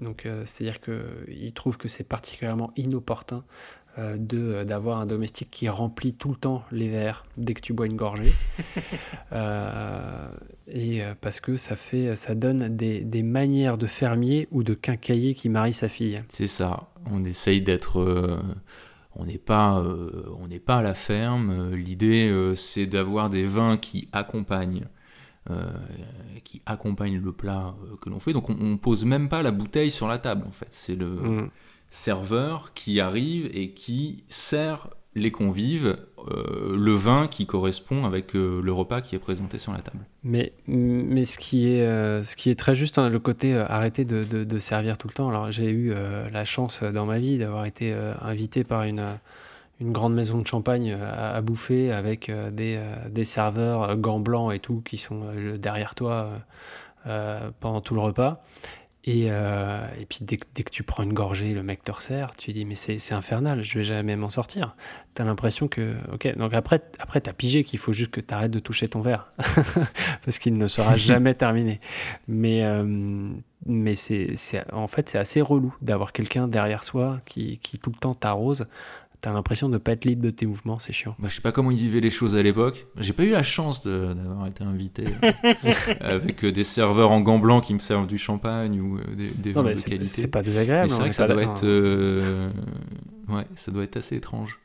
[0.00, 3.44] donc, euh, c'est-à-dire qu'il trouve que c'est particulièrement inopportun
[3.98, 7.74] euh, de, d'avoir un domestique qui remplit tout le temps les verres dès que tu
[7.74, 8.32] bois une gorgée.
[10.66, 14.74] Et euh, parce que ça, fait, ça donne des, des manières de fermier ou de
[14.74, 16.22] quincailler qui marie sa fille.
[16.30, 16.88] C'est ça.
[17.10, 18.00] On essaye d'être.
[18.00, 18.40] euh,
[19.16, 21.74] on n'est pas, euh, on n'est pas à la ferme.
[21.74, 24.86] L'idée, euh, c'est d'avoir des vins qui accompagnent,
[26.42, 28.32] qui accompagnent le plat que l'on fait.
[28.32, 30.44] Donc, on, on pose même pas la bouteille sur la table.
[30.48, 31.44] En fait, c'est le Mm.
[31.90, 35.96] serveur qui arrive et qui sert les convives
[36.30, 39.98] euh, le vin qui correspond avec euh, le repas qui est présenté sur la table.
[40.22, 44.04] Mais, mais ce, qui est, euh, ce qui est très juste, hein, le côté arrêter
[44.04, 45.28] de, de- servir tout le temps.
[45.28, 45.92] Alors, j'ai eu
[46.32, 49.04] la chance dans ma vie d'avoir été invité par une,
[49.80, 54.60] une grande maison de champagne à, à bouffer avec des, des serveurs gants blancs et
[54.60, 55.20] tout qui sont
[55.58, 56.30] derrière toi
[57.60, 58.42] pendant tout le repas.
[59.06, 61.90] Et, euh, et puis dès que, dès que tu prends une gorgée, le mec te
[61.92, 64.76] resserre, tu dis mais c'est c'est infernal, je vais jamais m'en sortir.
[65.12, 65.94] T'as l'impression que...
[66.12, 69.30] Ok, donc après, après t'as pigé qu'il faut juste que t'arrêtes de toucher ton verre,
[70.24, 71.80] parce qu'il ne sera jamais terminé.
[72.28, 73.34] Mais, euh,
[73.66, 77.90] mais c'est c'est- en fait c'est assez relou d'avoir quelqu'un derrière soi qui, qui tout
[77.90, 78.66] le temps t'arrose.
[79.24, 81.16] T'as l'impression de ne pas être libre de tes mouvements, c'est chiant.
[81.18, 82.86] Bah, je sais pas comment ils vivaient les choses à l'époque.
[82.98, 85.54] J'ai pas eu la chance d'avoir été invité euh,
[86.00, 89.28] avec euh, des serveurs en gants blancs qui me servent du champagne ou euh, des,
[89.30, 90.04] des Non vins mais de qualité.
[90.04, 90.90] c'est pas désagréable.
[90.90, 92.50] c'est on vrai que ça doit être, euh,
[93.30, 94.58] ouais, ça doit être assez étrange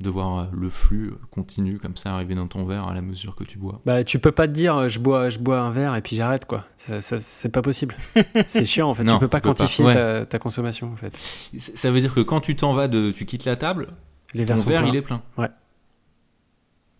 [0.00, 3.36] de voir euh, le flux continu comme ça arriver dans ton verre à la mesure
[3.36, 3.80] que tu bois.
[3.86, 6.16] Bah, tu peux pas te dire euh, je bois, je bois un verre et puis
[6.16, 6.64] j'arrête quoi.
[6.76, 7.94] Ça, ça- c'est pas possible.
[8.46, 9.04] c'est chiant en fait.
[9.04, 9.60] Non, tu peux pas tu peux pas.
[9.60, 9.94] quantifier Ouais.
[9.94, 11.16] ta, ta consommation en fait.
[11.58, 13.88] Ça veut dire que quand tu t'en vas, de, tu quittes la table,
[14.34, 15.22] Les ton verre il est plein.
[15.38, 15.48] Ouais.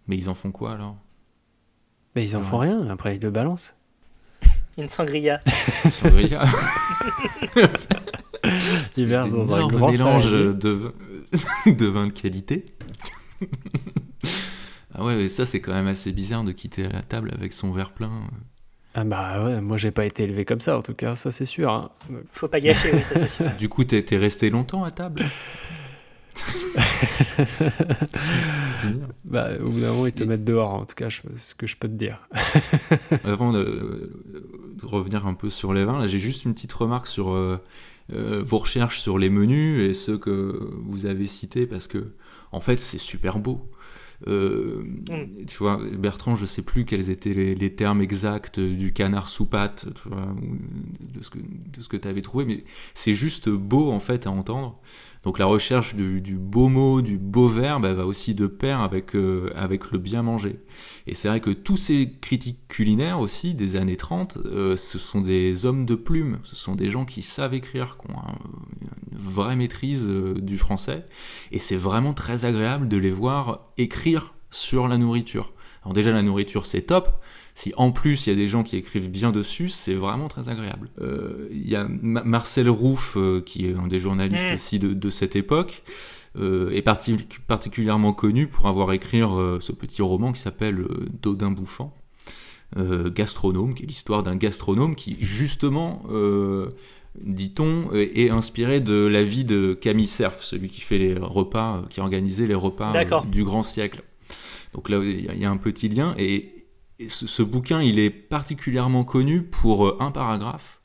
[0.06, 0.96] Mais ils en font quoi alors?
[2.14, 2.88] Mais ils en font rien.
[2.90, 3.74] Après ils le balancent.
[4.78, 5.40] Une sangria.
[5.90, 6.44] Sangria.
[8.96, 10.52] Ils versent dans un grand mélange de,
[11.66, 12.66] de vin de qualité.
[14.94, 17.70] Ah ouais, mais ça c'est quand même assez bizarre de quitter la table avec son
[17.72, 18.10] verre plein.
[18.94, 21.44] Ah bah ouais, moi j'ai pas été élevé comme ça en tout cas, ça c'est
[21.44, 21.70] sûr.
[21.70, 21.90] hein.
[22.32, 23.50] Faut pas gâcher, oui, ça c'est sûr.
[23.58, 25.24] Du coup, t'es t'es resté longtemps à table?
[29.24, 31.66] Bah, au bout d'un moment ils te mettent dehors en tout cas, je- ce que
[31.66, 32.28] je peux te dire.
[33.24, 34.12] Avant de,
[34.80, 37.58] de revenir un peu sur les vins, là j'ai juste une petite remarque sur euh,
[38.12, 42.12] euh, vos recherches sur les menus et ceux que vous avez cités parce que
[42.54, 43.70] en fait c'est super beau.
[44.28, 44.84] Euh,
[45.46, 49.44] Tu vois, Bertrand, je sais plus quels étaient les, les termes exacts du canard sous
[49.46, 50.34] patte, tu vois,
[51.00, 54.26] de ce que de ce que tu avais trouvé, mais c'est juste beau en fait
[54.26, 54.80] à entendre.
[55.24, 59.14] Donc la recherche du, beau mot, du beau verbe, elle va aussi de pair avec
[59.14, 60.60] euh, avec le bien manger.
[61.06, 65.20] Et c'est vrai que tous ces critiques culinaires aussi des années 30, euh, ce sont
[65.22, 68.34] des hommes de plume, ce sont des gens qui savent écrire, qui ont un-
[69.12, 71.06] une vraie maîtrise euh, du français,
[71.52, 75.52] et c'est vraiment très agréable de les voir écrire sur la nourriture.
[75.84, 77.10] Alors déjà la nourriture c'est top,
[77.54, 80.48] si en plus il y a des gens qui écrivent bien dessus, c'est vraiment très
[80.48, 80.90] agréable.
[81.00, 84.54] Euh, Il y a Ma- Marcel Rouff, euh, qui est un des journalistes Mm.
[84.54, 85.82] aussi de, de cette époque,
[86.36, 89.20] euh, est parti- particulièrement connu pour avoir écrit
[89.60, 90.84] ce petit roman qui s'appelle
[91.22, 91.94] Dodin bouffant,
[93.14, 96.02] gastronome, qui est l'histoire d'un gastronome qui justement,
[97.20, 102.00] dit-on, est inspiré de la vie de Camille Cerf, celui qui fait les repas, qui
[102.00, 102.92] organisait les repas
[103.30, 104.02] du grand siècle.
[104.72, 106.48] Donc là, il y a- il y a un petit lien et,
[106.98, 110.80] et ce, ce bouquin, il est particulièrement connu pour euh, un paragraphe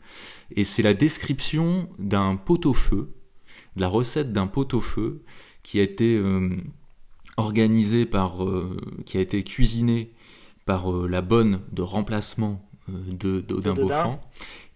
[0.55, 3.13] et c'est la description d'un pot-au-feu,
[3.75, 5.23] de la recette d'un pot-au-feu
[5.63, 6.49] qui a été euh,
[7.37, 10.13] organisé par, euh, qui a été cuisiné
[10.65, 13.75] par euh, la bonne de remplacement de d'Odin.
[13.75, 14.19] Beaufort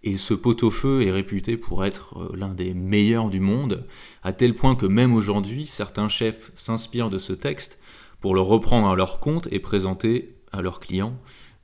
[0.04, 3.88] Et ce pot-au-feu est réputé pour être l'un des meilleurs du monde,
[4.22, 7.80] à tel point que même aujourd'hui, certains chefs s'inspirent de ce texte
[8.20, 11.18] pour le reprendre à leur compte et présenter à leurs clients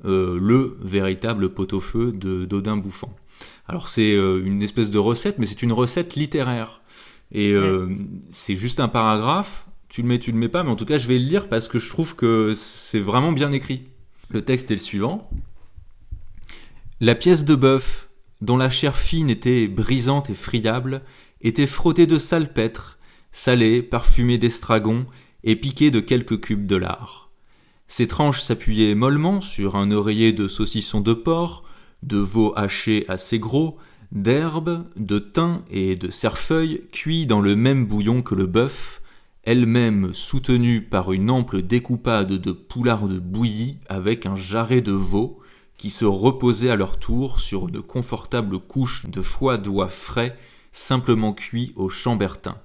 [0.06, 3.16] euh, le véritable pot-au-feu de d'Odin Bouffant.
[3.68, 6.82] Alors c'est euh, une espèce de recette, mais c'est une recette littéraire.
[7.32, 7.54] Et
[8.32, 10.98] c'est juste un paragraphe, tu le mets, tu le mets pas, mais en tout cas
[10.98, 13.84] je vais le lire parce que je trouve que c'est vraiment bien écrit.
[14.30, 15.30] Le texte est le suivant.
[17.00, 18.10] La pièce de bœuf
[18.42, 21.02] dont la chair fine était brisante et friable,
[21.42, 22.98] était frottée de salpêtre,
[23.32, 25.06] salée, parfumée d'estragon
[25.44, 27.29] et piquée de quelques cubes de lard.
[27.92, 31.64] Ses tranches s'appuyaient mollement sur un oreiller de saucisson de porc,
[32.04, 33.78] de veau haché assez gros,
[34.12, 39.02] d'herbes, de thym et de cerfeuil cuits dans le même bouillon que le bœuf,
[39.44, 45.40] elle-même soutenue par une ample découpade de poularde bouillie avec un jarret de veau,
[45.76, 50.38] qui se reposaient à leur tour sur une confortable couche de foie d'oie frais
[50.72, 52.58] simplement cuit au chambertin.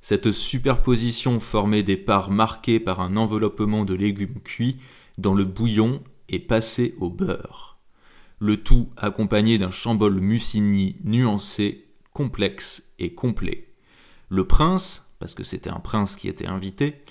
[0.00, 4.78] Cette superposition formait des parts marquées par un enveloppement de légumes cuits
[5.18, 7.78] dans le bouillon et passés au beurre.
[8.38, 13.68] Le tout accompagné d'un chambol musigny nuancé, complexe et complet.
[14.30, 17.02] Le prince, parce que c'était un prince qui était invité,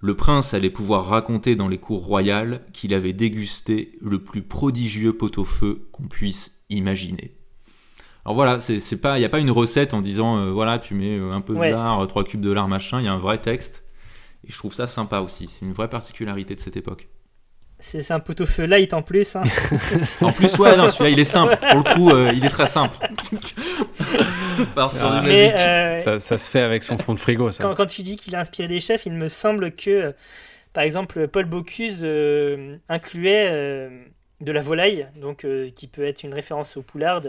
[0.00, 5.16] le prince allait pouvoir raconter dans les cours royales qu'il avait dégusté le plus prodigieux
[5.16, 7.36] pot-au-feu qu'on puisse imaginer.
[8.24, 10.94] Alors voilà, c'est pas, il n'y a pas une recette en disant euh, voilà, tu
[10.94, 13.00] mets euh, un peu de lard, trois cubes de lard, machin.
[13.00, 13.84] Il y a un vrai texte.
[14.46, 15.48] Et je trouve ça sympa aussi.
[15.48, 17.08] C'est une vraie particularité de cette époque.
[17.82, 19.34] C'est un pot-au-feu light en plus.
[19.34, 19.42] Hein.
[20.20, 21.56] en plus, ouais, non, celui-là, il est simple.
[21.56, 22.96] Pour le coup, euh, il est très simple.
[24.76, 27.72] Ah, mais, euh, ça, se fait avec son fond de frigo, ça.
[27.74, 30.14] Quand, tu dis qu'il a inspiré des chefs, il me semble que,
[30.74, 33.90] par exemple, Paul Bocuse euh, incluait
[34.42, 37.22] de la volaille, donc qui peut être une référence au poulard,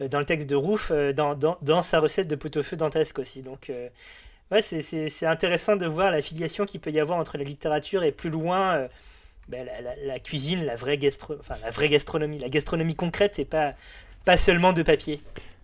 [0.00, 3.42] dans le texte de Rouf, dans, dans, dans, sa recette de pot-au-feu dantesque aussi.
[3.42, 3.70] Donc,
[4.50, 8.12] ouais, c'est intéressant de voir la filiation qu'il peut y avoir entre la littérature et
[8.12, 8.88] plus loin
[9.48, 9.68] ben,
[10.04, 11.36] la, cuisine, la vraie, gastro...
[11.62, 13.74] la vraie gastronomie, la gastronomie concrète et pas,
[14.24, 15.20] pas seulement de papier.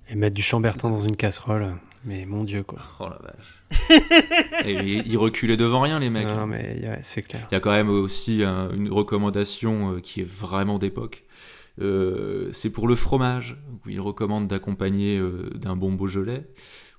[0.08, 1.74] Et mettre du chambertin dans une casserole,
[2.04, 2.78] mais mon dieu quoi.
[3.00, 3.62] Oh la vache.
[4.66, 6.26] et ils reculaient devant rien les mecs.
[6.26, 6.46] Non hein.
[6.46, 7.46] mais c'est clair.
[7.50, 11.24] Il y a quand même aussi une recommandation euh, qui est vraiment d'époque.
[11.80, 16.46] Euh, c'est pour le fromage, où il recommande d'accompagner euh, d'un bon Beaujolais,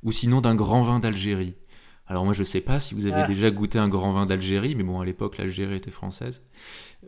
[0.04, 1.56] ou sinon d'un grand vin d'Algérie.
[2.08, 3.28] Alors moi je sais pas si vous avez ah.
[3.28, 6.42] déjà goûté un grand vin d'Algérie, mais bon à l'époque l'Algérie était française.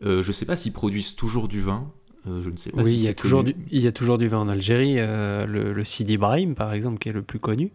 [0.03, 1.91] Euh, je sais pas s'ils produisent toujours du vin.
[2.27, 2.81] Euh, je ne sais pas.
[2.81, 4.95] Oui, il, y a toujours du, il y a toujours du vin en Algérie.
[4.97, 7.71] Euh, le, le Sidi Ibrahim, par exemple, qui est le plus connu.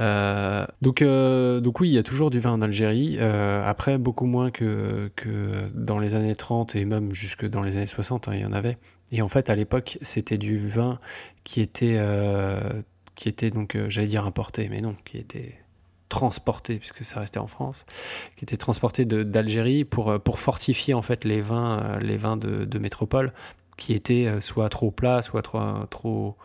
[0.00, 3.18] Euh, donc, donc oui, il y a toujours du vin en Algérie.
[3.20, 7.86] après, beaucoup moins que, que dans les années 30 et même jusque dans les années
[7.86, 8.78] 60, hein, il y en avait.
[9.10, 10.98] Et en fait, à l'époque, c'était du vin
[11.44, 11.98] qui était,
[13.14, 15.54] qui était donc, j'allais dire importé, mais non, qui était
[16.08, 17.84] transporté, puisque ça restait en France,
[18.36, 22.78] qui était transporté d'Algérie pour, pour fortifier en fait les vins, les vins de, de
[22.78, 23.32] métropole
[23.78, 26.36] qui étaient euh, soit trop plats, soit trop, trop,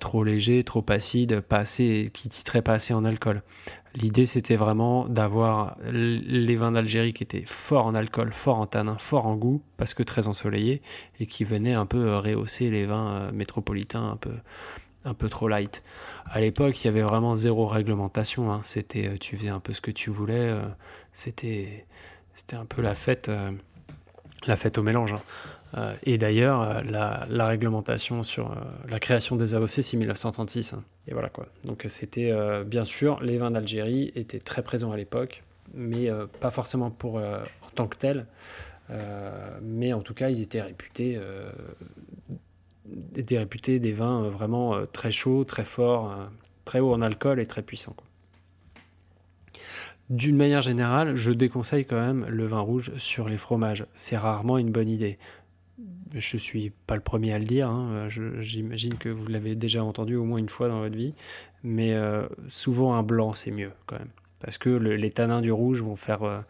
[0.00, 3.42] trop légers, trop acides, pas qui titraient pas assez en alcool.
[3.94, 8.96] L'idée c'était vraiment d'avoir les vins d'Algérie qui étaient forts en alcool, forts en tanin,
[8.96, 10.80] forts en goût, parce que très ensoleillés,
[11.20, 14.32] et qui venaient un peu rehausser les vins métropolitains un peu,
[15.04, 15.82] un peu trop light.
[16.26, 18.52] À l'époque, il y avait vraiment zéro réglementation.
[18.52, 18.60] Hein.
[18.62, 20.34] C'était, euh, tu faisais un peu ce que tu voulais.
[20.34, 20.62] Euh,
[21.12, 21.86] c'était,
[22.52, 23.50] un peu la fête, euh,
[24.46, 25.12] la fête au mélange.
[25.12, 25.20] Hein.
[26.04, 28.54] Et d'ailleurs, la, réglementation sur
[28.88, 30.74] la création des AOC, c'est 1936.
[30.74, 30.84] Hein.
[31.08, 31.46] Et voilà quoi.
[31.64, 32.32] Donc c'était,
[32.64, 35.42] bien sûr, les vins d'Algérie étaient très présents à l'époque,
[35.74, 36.10] mais
[36.40, 38.26] pas forcément pour en tant que tels.
[39.62, 41.18] mais en tout cas, ils étaient réputés
[43.16, 46.24] étaient réputés des vins euh, vraiment euh, très chauds, très forts, euh,
[46.64, 47.96] très hauts en alcool et très puissants.
[50.10, 53.86] D'une manière générale, je déconseille quand même le vin rouge sur les fromages.
[53.94, 55.18] C'est rarement une bonne idée.
[56.14, 58.08] Je suis pas le premier à le dire, hein.
[58.08, 61.14] j'imagine que vous l'avez déjà entendu au moins une fois dans votre vie,
[61.62, 61.96] mais
[62.48, 64.10] souvent un blanc c'est mieux quand même.
[64.40, 66.44] Parce que les tanins du rouge vont faire,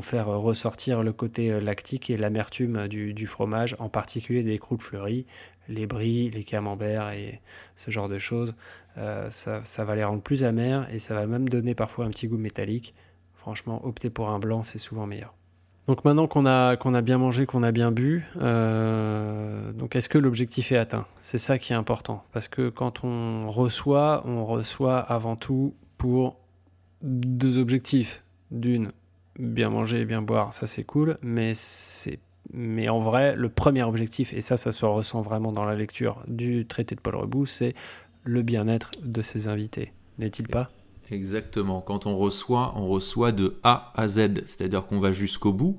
[0.00, 5.26] faire ressortir le côté lactique et l'amertume du, fromage, en particulier des croûtes fleuries,
[5.68, 7.40] les bris, les camemberts et
[7.76, 8.54] ce genre de choses,
[8.98, 12.28] euh, ça, va les rendre plus amers et ça va même donner parfois un petit
[12.28, 12.94] goût métallique.
[13.34, 15.34] Franchement, opter pour un blanc, c'est souvent meilleur.
[15.88, 20.08] Donc maintenant qu'on a, qu'on a bien mangé, qu'on a bien bu, euh, donc est-ce
[20.08, 21.06] que l'objectif est atteint?
[21.20, 22.24] C'est ça qui est important.
[22.32, 26.36] Parce que quand on reçoit, on reçoit avant tout pour
[27.02, 28.24] deux objectifs.
[28.50, 28.92] D'une,
[29.38, 32.18] bien manger et bien boire, ça c'est cool, mais c'est
[32.52, 36.22] Mais en vrai, le premier objectif, et ça, ça se ressent vraiment dans la lecture
[36.28, 37.74] du traité de Paul Rebout, c'est
[38.24, 39.92] le bien-être de ses invités.
[40.18, 40.70] N'est-il pas?
[41.10, 41.80] Exactement.
[41.80, 45.78] Quand on reçoit, on reçoit de A à Z, c'est-à-dire qu'on va jusqu'au bout.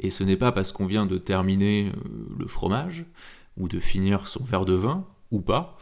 [0.00, 3.04] Et ce n'est pas parce qu'on vient de terminer euh, le fromage
[3.56, 5.76] ou de finir son verre de vin ou pas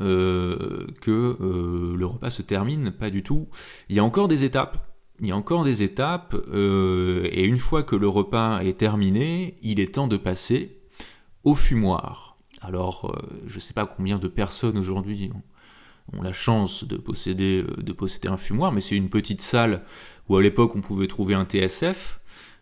[0.00, 2.90] euh, que euh, le repas se termine.
[2.90, 3.48] Pas du tout.
[3.88, 4.78] Il y a encore des étapes.
[5.20, 6.34] Il y a encore des étapes.
[6.52, 10.80] et une fois que le repas est terminé, il est temps de passer
[11.44, 12.38] au fumoir.
[12.60, 13.16] Alors,
[13.46, 15.42] je ne sais pas combien de personnes aujourd'hui ont
[16.20, 19.82] la chance de posséder, euh, de posséder un fumoir, mais c'est une petite salle
[20.28, 22.20] où à l'époque on pouvait trouver un TSF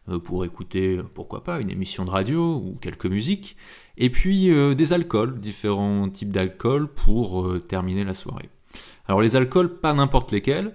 [0.09, 3.57] euh, pour écouter, pourquoi pas, une émission de radio ou quelques musiques,
[3.97, 8.51] et puis euh, des alcools, différents types d'alcools pour terminer la soirée.
[9.07, 10.75] Alors les alcools, pas n'importe lesquels.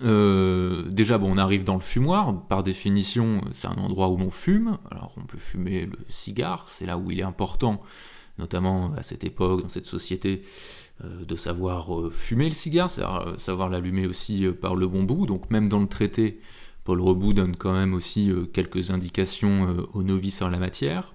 [0.00, 2.46] déjà, bon, on arrive dans le fumoir.
[2.48, 4.78] Par définition, c'est un endroit où l'on fume.
[4.90, 6.68] Alors, on peut fumer le cigare.
[6.68, 7.80] C'est là où il est important,
[8.38, 10.42] notamment à cette époque, dans cette société,
[11.04, 15.26] de savoir euh, fumer le cigare, euh, savoir l'allumer aussi par le bon bout.
[15.26, 16.40] Donc même dans le traité,
[16.84, 21.14] Paul Rebout donne quand même aussi quelques indications aux novices en la matière.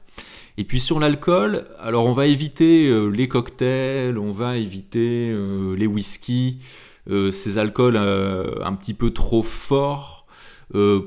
[0.57, 5.35] Et puis sur l'alcool, alors on va éviter les cocktails, on va éviter
[5.75, 6.59] les whiskies,
[7.07, 10.27] ces alcools un petit peu trop forts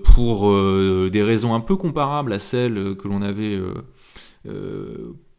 [0.03, 0.53] pour
[1.11, 3.61] des raisons un peu comparables à celles que l'on avait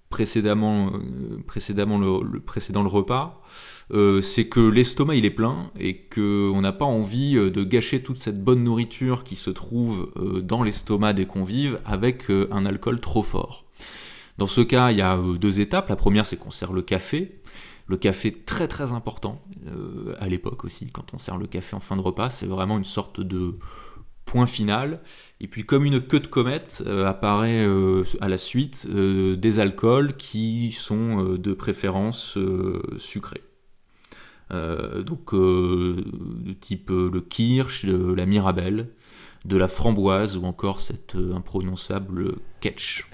[0.10, 3.42] précédemment, euh, précédemment le, le repas,
[3.92, 8.02] euh, c'est que l'estomac il est plein et qu'on n'a pas envie euh, de gâcher
[8.02, 13.24] toute cette bonne nourriture qui se trouve dans l'estomac des convives avec un alcool trop
[13.24, 13.66] fort.
[14.38, 15.90] Dans ce cas, il y a deux étapes.
[15.90, 17.40] La première, c'est qu'on sert le café.
[17.88, 19.42] Le café très très important
[20.20, 22.84] à l'époque aussi, quand on sert le café en fin de repas, c'est vraiment une
[22.84, 23.58] sorte de
[24.28, 25.00] point final.
[25.42, 29.60] Et puis comme une queue de comète euh, apparaît euh, à la suite euh, des
[29.60, 32.38] alcools qui sont de préférence
[33.00, 33.42] sucrés.
[34.52, 38.90] donc de type le kirsch, la mirabelle,
[39.46, 43.10] de la framboise ou encore cette imprononçable ketch.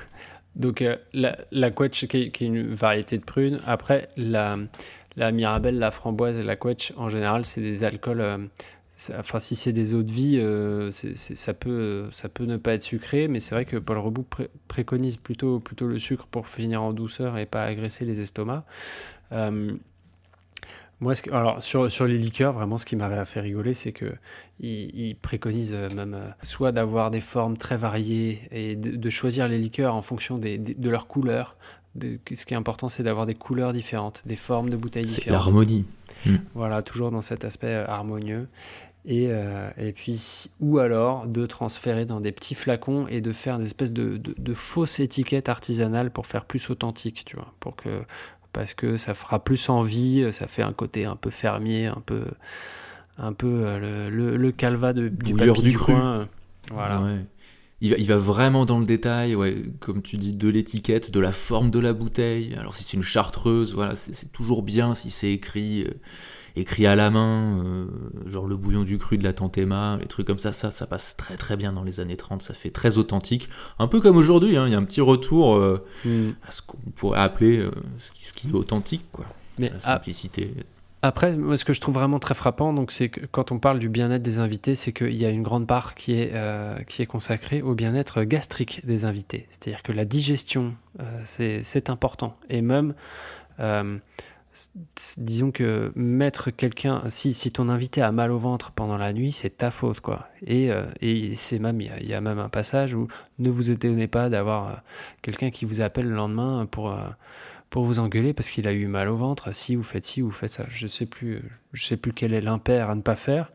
[0.56, 3.60] donc la, la quetch qui est, une variété de prune.
[3.66, 4.56] Après la,
[5.16, 8.48] la mirabelle, la framboise et la quetch en général c'est des alcools
[9.18, 12.84] Enfin, si c'est des eaux de vie, euh, ça, peut, ça peut ne pas être
[12.84, 14.24] sucré, mais c'est vrai que Paul Rebout
[14.68, 18.64] préconise plutôt, plutôt le sucre pour finir en douceur et pas agresser les estomacs.
[19.32, 19.72] Euh,
[21.00, 24.14] moi, ce alors sur, sur les liqueurs, vraiment, ce qui m'avait fait rigoler, c'est que
[24.60, 29.96] il, préconise même euh, soit d'avoir des formes très variées et de, choisir les liqueurs
[29.96, 31.56] en fonction des, de leur couleur.
[31.96, 35.46] De, ce qui est important, c'est d'avoir des couleurs différentes, des formes de bouteilles différentes.
[35.46, 35.84] L'harmonie.
[36.26, 36.36] Mm.
[36.54, 38.48] Voilà, toujours dans cet aspect euh, harmonieux.
[39.06, 43.58] Et, euh, et, puis, ou alors de transférer dans des petits flacons et de faire
[43.58, 47.90] des espèces de, de, fausses étiquettes artisanales pour faire plus authentique, tu vois, pour que,
[48.54, 52.24] parce que ça fera plus envie, ça fait un côté un peu fermier, un peu,
[53.18, 56.26] un peu euh, le, le, calva de, du du coin.
[56.70, 57.02] Voilà.
[57.84, 61.20] Il va, il va, vraiment dans le détail, ouais, comme tu dis, de l'étiquette, de
[61.20, 62.54] la forme de la bouteille.
[62.58, 65.86] Alors si c'est une chartreuse, voilà, c'est toujours bien si c'est écrit
[66.56, 67.86] écrit à la main, euh,
[68.26, 70.86] genre le bouillon du cru de la tante Emma, les trucs comme ça, ça, ça
[70.86, 73.48] passe très très bien dans les années 30, ça fait très authentique.
[73.78, 76.30] Un peu comme aujourd'hui, hein, il y a un petit retour euh, hmm.
[76.46, 79.26] à ce qu'on pourrait appeler euh, ce, qui, est authentique, quoi.
[79.58, 80.52] Mais la simplicité.
[81.06, 83.90] Après, ce que je trouve vraiment très frappant, donc, c'est que quand on parle du
[83.90, 86.32] bien-être des invités, c'est qu'il y a une grande part qui est,
[86.86, 89.46] qui est consacrée au bien-être gastrique des invités.
[89.50, 90.74] C'est-à-dire que la digestion,
[91.24, 92.38] c'est important.
[92.48, 92.94] Et même,
[95.16, 99.32] disons que mettre quelqu'un, si, si ton invité a mal au ventre pendant la nuit,
[99.32, 100.28] c'est ta faute, quoi.
[100.46, 104.06] Et, euh, et c'est même, il y, a même un passage où ne vous étonnez
[104.06, 104.74] pas d'avoir euh,
[105.22, 107.08] quelqu'un qui vous appelle le lendemain pour, euh,
[107.74, 109.52] pour vous engueuler parce qu'il a eu mal au ventre.
[109.52, 110.64] Si vous faites ci, vous faites ça.
[110.68, 113.50] Je sais plus, je sais plus quel est l'impair à ne pas faire.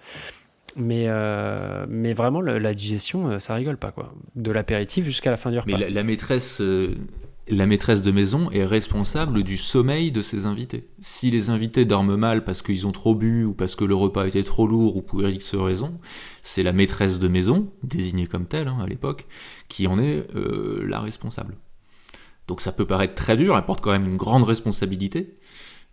[0.76, 1.08] Mais,
[1.88, 4.14] mais vraiment, la digestion, ça rigole pas, quoi.
[4.36, 5.78] De l'apéritif jusqu'à la fin du repas.
[5.78, 6.62] Mais la maîtresse
[7.48, 10.88] la maîtresse de maison est responsable du sommeil de ses invités.
[11.00, 14.28] Si les invités dorment mal parce qu'ils ont trop bu ou parce que le repas
[14.28, 15.98] était trop lourd ou pour X raison,
[16.44, 19.28] c'est la maîtresse de maison, désignée comme telle hein, à l'époque,
[19.70, 21.56] qui en est euh, la responsable.
[22.50, 25.38] Donc ça peut paraître très dur, elle porte quand même une grande responsabilité,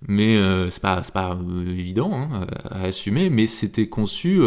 [0.09, 4.40] mais euh, c'est pas, pas euh, évident hein, à assumer, mais c'était conçu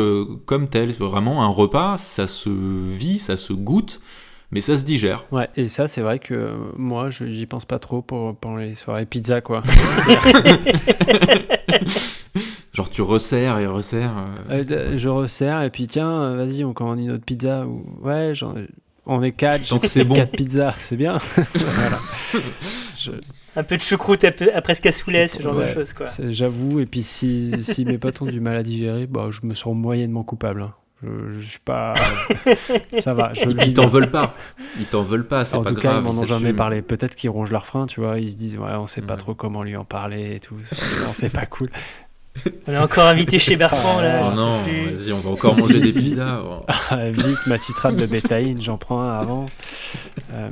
[0.46, 0.92] comme tel.
[0.92, 4.02] Vraiment un repas, ça se vit, ça se goûte,
[4.52, 5.28] mais ça se digère.
[5.32, 8.74] Ouais, et ça, c'est vrai que moi, je j'y pense pas trop pour, pendant les
[8.76, 9.62] soirées pizza, quoi.
[12.74, 14.14] Genre, tu resserres et resserres.
[14.50, 14.64] Euh.
[14.72, 17.68] Euh, je resserre, et puis tiens, vas-y, on commande une autre pizza.
[17.68, 17.84] Ou...
[18.02, 18.56] Ouais, genre,
[19.10, 20.16] on est quatre, que c'est bon.
[20.16, 21.18] quatre pizzas, c'est bien.
[21.54, 21.98] Voilà.
[23.00, 23.12] Je-
[23.56, 25.94] Un peu de choucroute après après ce cassoulet, ce genre de choses,
[26.30, 29.54] J'avoue, et puis si, si mes potes ont du mal à digérer, bah, je me
[29.56, 30.62] sens moyennement coupable.
[30.62, 30.74] hein.
[31.02, 31.94] Je, je suis pas.
[33.00, 34.36] Ça va, je Ils t'en veulent pas.
[34.78, 36.04] Ils t'en veulent pas, c'est En pas tout cas, grave.
[36.06, 36.82] ils m'en ont jamais parlé.
[36.82, 38.20] Peut-être qu'ils rongent leur frein, tu vois.
[38.20, 39.20] Ils se disent, ouais, on sait pas Ouais.
[39.20, 40.56] trop comment lui en parler et tout.
[41.14, 41.70] C'est pas cool.
[42.68, 44.30] On est encore invité chez Bertrand, là.
[44.32, 46.42] Oh non, vas-y, on va encore manger des pizzas.
[46.46, 46.64] Oh.
[46.90, 49.46] Ah, Vite, ma citrate de bétaïne, j'en prends un avant.
[50.34, 50.50] Euh,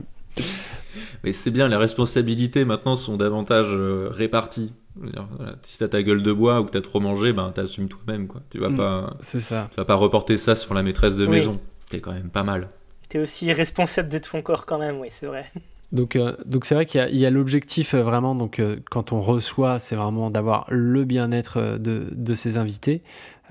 [1.24, 4.74] Mais c'est bien, les responsabilités maintenant sont davantage euh, réparties.
[4.96, 8.28] Voilà, si t'as ta gueule de bois ou que t'as trop mangé, ben t'assumes toi-même,
[8.28, 8.42] quoi.
[8.50, 8.78] Tu vas Mm.
[8.78, 9.68] pas, c'est ça.
[9.70, 11.38] tu vas pas reporter ça sur la maîtresse de Oui.
[11.38, 12.70] maison, ce qui est quand même pas mal.
[13.08, 15.46] T'es aussi responsable de ton corps quand même, oui, c'est vrai.
[15.92, 19.22] Donc, euh, donc c'est vrai qu'il y a- l'objectif euh, vraiment, donc, euh, quand on
[19.22, 23.02] reçoit, c'est vraiment d'avoir le bien-être euh, de, de ses invités.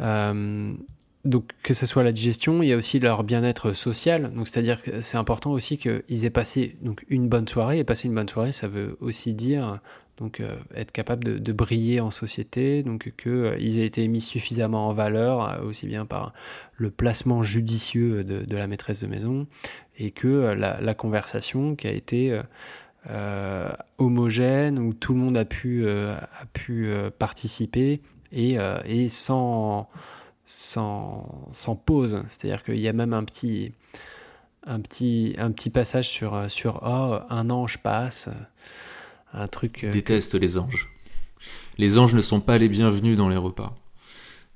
[0.01, 0.74] Euh,
[1.24, 4.32] donc que ce soit la digestion, il y a aussi leur bien-être social.
[4.34, 7.78] Donc c'est-à-dire que c'est important aussi qu'ils aient passé donc, une bonne soirée.
[7.80, 9.80] Et passer une bonne soirée, ça veut aussi dire
[10.18, 14.92] donc, euh, être capable de, briller en société, donc qu'ils aient été mis suffisamment en
[14.92, 16.32] valeur, euh, aussi bien par
[16.76, 19.46] le placement judicieux de, la maîtresse de maison,
[19.98, 22.42] et que euh, la, conversation qui a été euh,
[23.10, 26.16] euh, homogène, où tout le monde a pu, euh,
[26.70, 28.00] euh, participer,
[28.32, 29.88] et, euh, sans,
[31.84, 32.22] pause.
[32.26, 33.72] C'est-à-dire qu'il y a même un petit,
[35.72, 38.28] passage sur, euh, sur oh, un ange passe,
[39.37, 40.89] euh, déteste les anges.
[41.78, 43.76] Les anges ne sont pas les bienvenus dans les repas.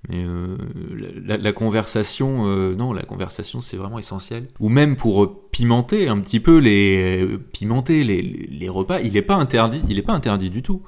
[0.08, 0.56] Mais euh,
[1.26, 4.46] la, conversation, euh, non, la conversation c'est vraiment essentiel.
[4.58, 9.34] Ou même pour pimenter un petit peu les pimenter les, les- repas, il n'est pas
[9.34, 10.82] interdit, il est pas interdit du tout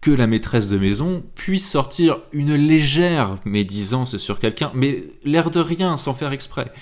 [0.00, 5.58] que la maîtresse de maison puisse sortir une légère médisance sur quelqu'un, mais l'air de
[5.58, 6.72] rien, sans faire exprès.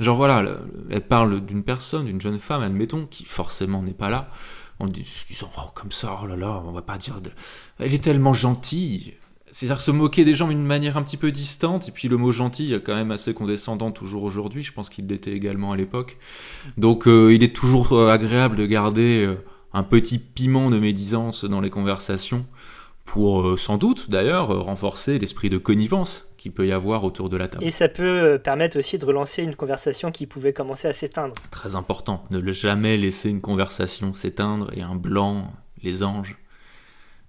[0.00, 0.58] Genre voilà, le-
[0.90, 4.28] elle parle d'une personne, d'une jeune femme, admettons, qui forcément n'est pas là,
[4.78, 7.18] en dis- disant oh comme ça, oh là là, on va pas dire,
[7.78, 9.14] elle est tellement gentille.
[9.52, 12.30] C'est-à-dire se moquer des gens d'une manière un petit peu distante, et puis le mot
[12.30, 16.18] gentil est quand même assez condescendant toujours aujourd'hui, je pense qu'il l'était également à l'époque.
[16.76, 19.36] Donc euh, il est toujours euh, agréable de garder euh,
[19.72, 22.44] un petit piment de médisance dans les conversations,
[23.06, 27.48] pour sans doute d'ailleurs renforcer l'esprit de connivence qu'il peut y avoir autour de la
[27.48, 27.64] table.
[27.64, 31.34] Et ça peut euh, permettre aussi de relancer une conversation qui pouvait commencer à s'éteindre.
[31.50, 36.36] Très important, ne jamais laisser une conversation s'éteindre et un blanc, les anges,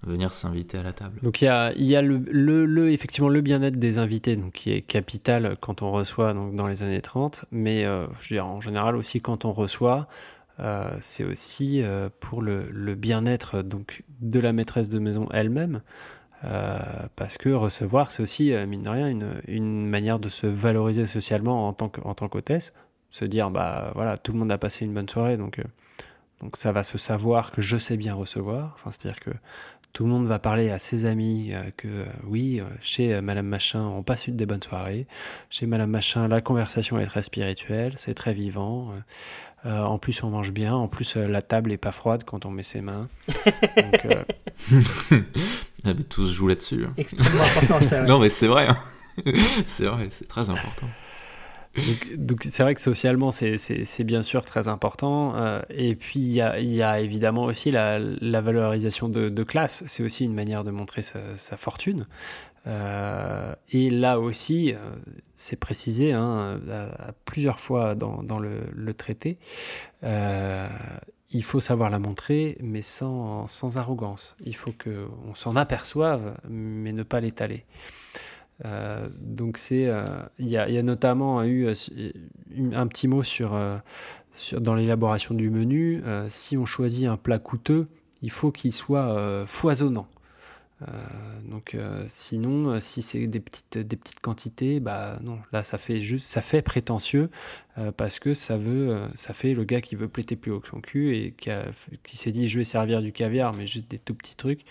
[0.03, 1.19] venir s'inviter à la table.
[1.23, 4.35] Donc il y a, il y a le, le, le- effectivement le bien-être des invités,
[4.35, 8.29] donc qui est capital quand on reçoit donc dans les années 30, mais euh, je
[8.29, 10.07] veux dire, en général aussi quand on reçoit,
[10.59, 15.81] euh, c'est aussi euh, pour le, le bien-être donc de la maîtresse de maison elle-même,
[16.45, 16.79] euh,
[17.15, 21.05] parce que recevoir c'est aussi euh, mine de rien une, une manière de se valoriser
[21.07, 22.73] socialement en tant que- en tant qu'hôtesse,
[23.11, 25.63] se dire bah voilà tout le monde a passé une bonne soirée donc euh,
[26.41, 29.31] donc ça va se savoir que je sais bien recevoir, enfin c'est-à-dire que
[29.93, 33.47] tout le monde va parler à ses amis euh, que euh, oui, chez euh, Madame
[33.47, 35.07] Machin, on passe une des bonnes soirées.
[35.49, 38.91] Chez Madame Machin, la conversation est très spirituelle, c'est très vivant.
[39.65, 40.75] euh, en plus, on mange bien.
[40.75, 43.07] En plus, euh, la table est pas froide quand on met ses mains.
[43.77, 44.23] Donc, euh,
[45.85, 46.85] Ah, mais tout se joue là-dessus.
[46.87, 46.93] hein.
[46.97, 48.01] Extrêmement important ça.
[48.01, 48.07] ouais.
[48.09, 48.67] Non, mais c'est vrai.
[48.67, 48.77] hein.
[49.67, 50.87] c'est vrai, c'est très important.
[51.75, 55.35] donc, donc c'est vrai que socialement, c'est- c'est c'est bien sûr très important.
[55.35, 59.29] euh, et puis, il y a, il y a évidemment aussi la, la valorisation de,
[59.29, 59.83] de classe.
[59.87, 62.07] C'est aussi une manière de montrer sa, sa fortune.
[62.65, 64.77] Euh, et là aussi, euh,
[65.37, 69.37] c'est précisé hein, à, à plusieurs fois dans, dans le, le traité,
[70.03, 70.67] euh,
[71.31, 74.35] il faut savoir la montrer, mais sans, arrogance.
[74.45, 77.65] Il faut qu'on s'en aperçoive, mais ne pas l'étaler.
[78.65, 80.05] Euh, donc c'est, euh,
[80.39, 81.73] il y, notamment eu euh,
[82.73, 83.59] un petit mot sur,
[84.35, 86.01] sur dans l'élaboration du menu.
[86.29, 87.87] si on choisit un plat coûteux,
[88.21, 90.07] il faut qu'il soit foisonnant.
[90.83, 90.85] Euh,
[91.49, 95.79] donc euh, sinon, euh, si c'est des petites, des petites quantités, bah non, là ça
[95.79, 97.31] fait juste, ça fait prétentieux
[97.79, 100.67] euh, parce que ça veut, ça fait le gars qui veut pléter plus haut que
[100.67, 101.65] son cul et qui, a-
[102.03, 104.61] qui s'est dit je vais servir du caviar mais juste des tout petits trucs.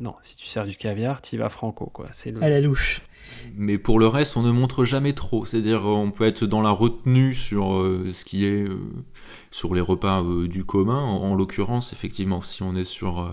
[0.00, 2.08] Non, si tu sers du caviar, tu vas franco quoi.
[2.12, 3.02] C'est le, À la louche.
[3.54, 5.46] Mais pour le reste, on ne montre jamais trop.
[5.46, 8.80] C'est-à-dire, on peut être dans la retenue sur euh, ce qui est euh,
[9.52, 10.98] sur les repas euh, du commun.
[10.98, 13.30] En, en l'occurrence, effectivement, si on est sur euh,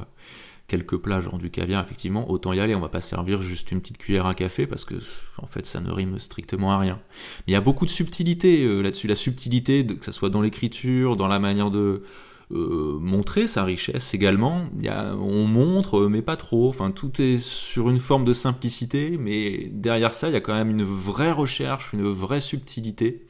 [0.69, 2.75] quelques plats, genre du caviar, effectivement, autant y aller.
[2.75, 4.95] On va pas servir juste une petite cuillère à café parce que,
[5.37, 6.99] en fait, ça ne rime strictement à rien.
[7.39, 9.07] Mais il y a beaucoup de subtilité euh, là-dessus.
[9.07, 12.03] La subtilité, que ça soit dans l'écriture, dans la manière de
[12.51, 14.69] euh, montrer sa richesse également.
[14.79, 16.69] Y a, on montre, mais pas trop.
[16.69, 20.53] Enfin, tout est sur une forme de simplicité, mais derrière ça, il y a quand
[20.55, 23.25] même une vraie recherche, une vraie subtilité.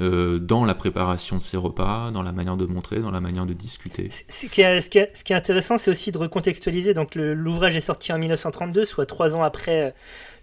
[0.00, 3.46] Euh, dans la préparation de ces repas, dans la manière de montrer, dans la manière
[3.46, 4.08] de discuter.
[4.10, 6.94] Ce qui est, intéressant, c'est aussi de recontextualiser.
[6.94, 9.94] Donc, l'ouvrage est sorti en 1932, soit trois ans après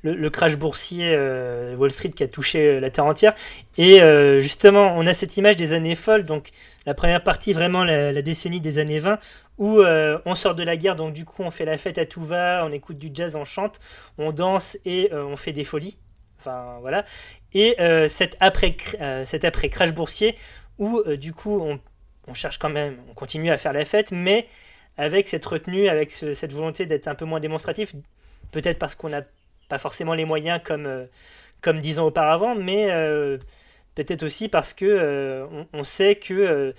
[0.06, 3.34] euh, le, crash boursier euh, Wall Street qui a touché la terre entière.
[3.78, 4.00] Et
[4.42, 6.26] justement, on a cette image des années folles.
[6.26, 6.50] Donc,
[6.86, 9.20] la première partie, vraiment la décennie des années 20,
[9.58, 9.82] où
[10.26, 12.64] on sort de la guerre, donc du coup, on fait la fête à tout va,
[12.66, 13.80] on écoute du jazz, on chante,
[14.18, 15.98] on danse et on fait des folies.
[16.46, 17.06] Enfin, voilà.
[17.56, 20.36] Et euh, cet, après, euh, cet après crash boursier
[20.78, 21.80] où euh, du coup on,
[22.28, 24.46] on, cherche quand même, on continue à faire la fête, mais
[24.98, 27.96] avec cette retenue, avec cette volonté d'être un peu moins démonstratif,
[28.52, 29.22] peut-être parce qu'on n'a
[29.70, 31.08] pas forcément les moyens comme,
[31.62, 32.88] comme dix ans auparavant, mais
[33.94, 36.74] peut-être aussi parce que on, sait que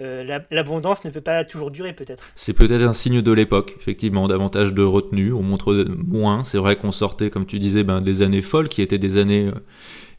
[0.00, 2.24] l'abondance ne peut pas toujours durer peut-être.
[2.34, 6.74] C'est peut-être un signe de l'époque, effectivement, davantage de retenue, on montre moins, c'est vrai
[6.74, 9.52] qu'on sortait, comme tu disais, ben, des années folles, qui étaient des années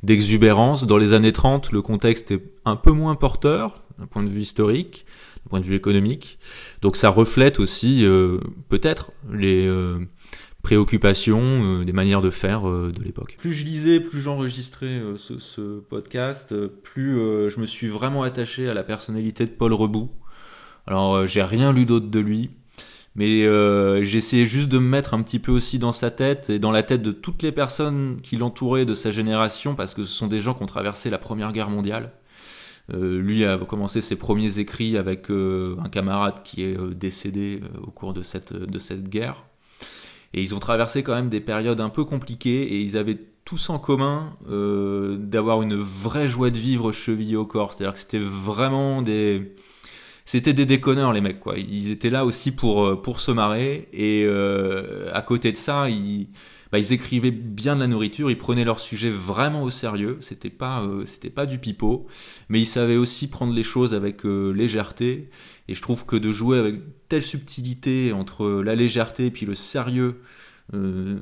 [0.04, 0.86] d'exubérance.
[0.86, 4.42] Dans les années 30, le contexte est un peu moins porteur, d'un point de vue
[4.42, 5.06] historique,
[5.46, 6.40] d'un point de vue économique,
[6.82, 8.40] donc ça reflète aussi euh,
[8.70, 9.68] peut-être les
[10.62, 13.36] préoccupations, euh, des manières de faire euh, de l'époque.
[13.40, 17.16] Plus je lisais, plus j'enregistrais euh, ce, podcast, plus
[17.50, 20.12] je me suis vraiment attaché à la personnalité de Paul Rebout.
[20.88, 22.52] Alors j'ai rien lu d'autre de lui,
[23.16, 23.44] mais
[24.06, 26.72] j'ai essayé juste de me mettre un petit peu aussi dans sa tête et dans
[26.72, 30.28] la tête de toutes les personnes qui l'entouraient de sa génération, parce que ce sont
[30.28, 32.14] des gens qui ont traversé la Première Guerre mondiale.
[32.94, 38.22] lui a commencé ses premiers écrits avec un camarade qui est décédé au cours de
[38.22, 39.44] cette, de cette guerre.
[40.34, 43.70] Et ils ont traversé quand même des périodes un peu compliquées et ils avaient tous
[43.70, 47.74] en commun euh, d'avoir une vraie joie de vivre chevillée au corps.
[47.74, 49.56] C'est-à-dire que c'était vraiment des...
[50.32, 51.58] C'était des déconneurs les mecs quoi.
[51.58, 55.90] Ils étaient là aussi pour, euh, pour se marrer et euh, à côté de ça,
[55.90, 56.30] ils,
[56.72, 60.16] bah, ils écrivaient bien de la nourriture, ils prenaient leur sujet vraiment au sérieux.
[60.22, 62.08] C'était pas, euh, c'était pas du pipeau,
[62.48, 65.30] mais ils savaient aussi prendre les choses avec légèreté.
[65.68, 66.76] Et je trouve que de jouer avec
[67.10, 70.22] telle subtilité entre la légèreté et puis le sérieux
[70.74, 71.18] euh,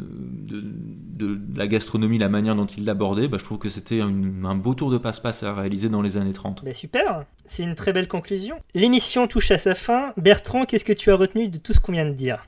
[1.17, 4.75] de, la gastronomie, la manière dont il l'abordait, bah, je trouve que c'était un, beau
[4.75, 6.63] tour de passe-passe à réaliser dans les années 30.
[6.63, 8.59] Bah, super, c'est une très belle conclusion.
[8.73, 10.13] L'émission touche à sa fin.
[10.17, 12.45] Bertrand, qu'est-ce que tu as retenu de tout ce qu'on vient de dire?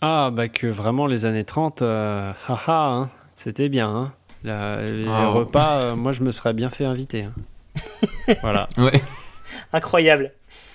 [0.00, 3.88] Ah, bah que vraiment les années 30, euh, haha, hein, c'était bien.
[3.88, 4.12] Hein.
[4.44, 5.28] les ah.
[5.28, 7.22] repas, euh, moi je me serais bien fait inviter.
[7.24, 8.34] Hein.
[8.42, 8.68] voilà.
[8.76, 9.02] Ouais.
[9.72, 10.32] Incroyable.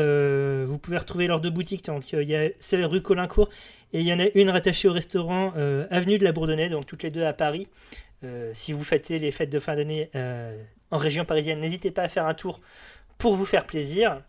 [0.65, 1.85] vous pouvez retrouver leurs deux boutiques.
[1.85, 3.49] Donc il y a celle rue Colincourt
[3.93, 5.53] et il y en a une rattachée au restaurant
[5.91, 7.67] avenue de la Bourdonnais, donc toutes les deux à Paris.
[8.53, 10.09] si vous fêtez les fêtes de fin d'année
[10.89, 12.59] en région parisienne, n'hésitez pas à faire un tour
[13.19, 14.21] pour vous faire plaisir.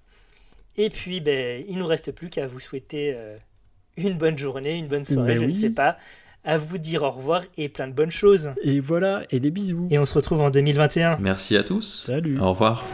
[0.79, 3.37] Et puis, ben, il nous reste plus qu'à vous souhaiter euh,
[3.97, 5.97] une bonne journée, une bonne soirée, ben je ne sais pas.
[6.44, 8.53] À vous dire au revoir et plein de bonnes choses.
[8.62, 9.89] Et voilà, et des bisous.
[9.90, 11.19] Et on se retrouve en 2021.
[11.20, 12.05] Merci à tous.
[12.07, 12.39] Salut.
[12.39, 12.85] Au revoir.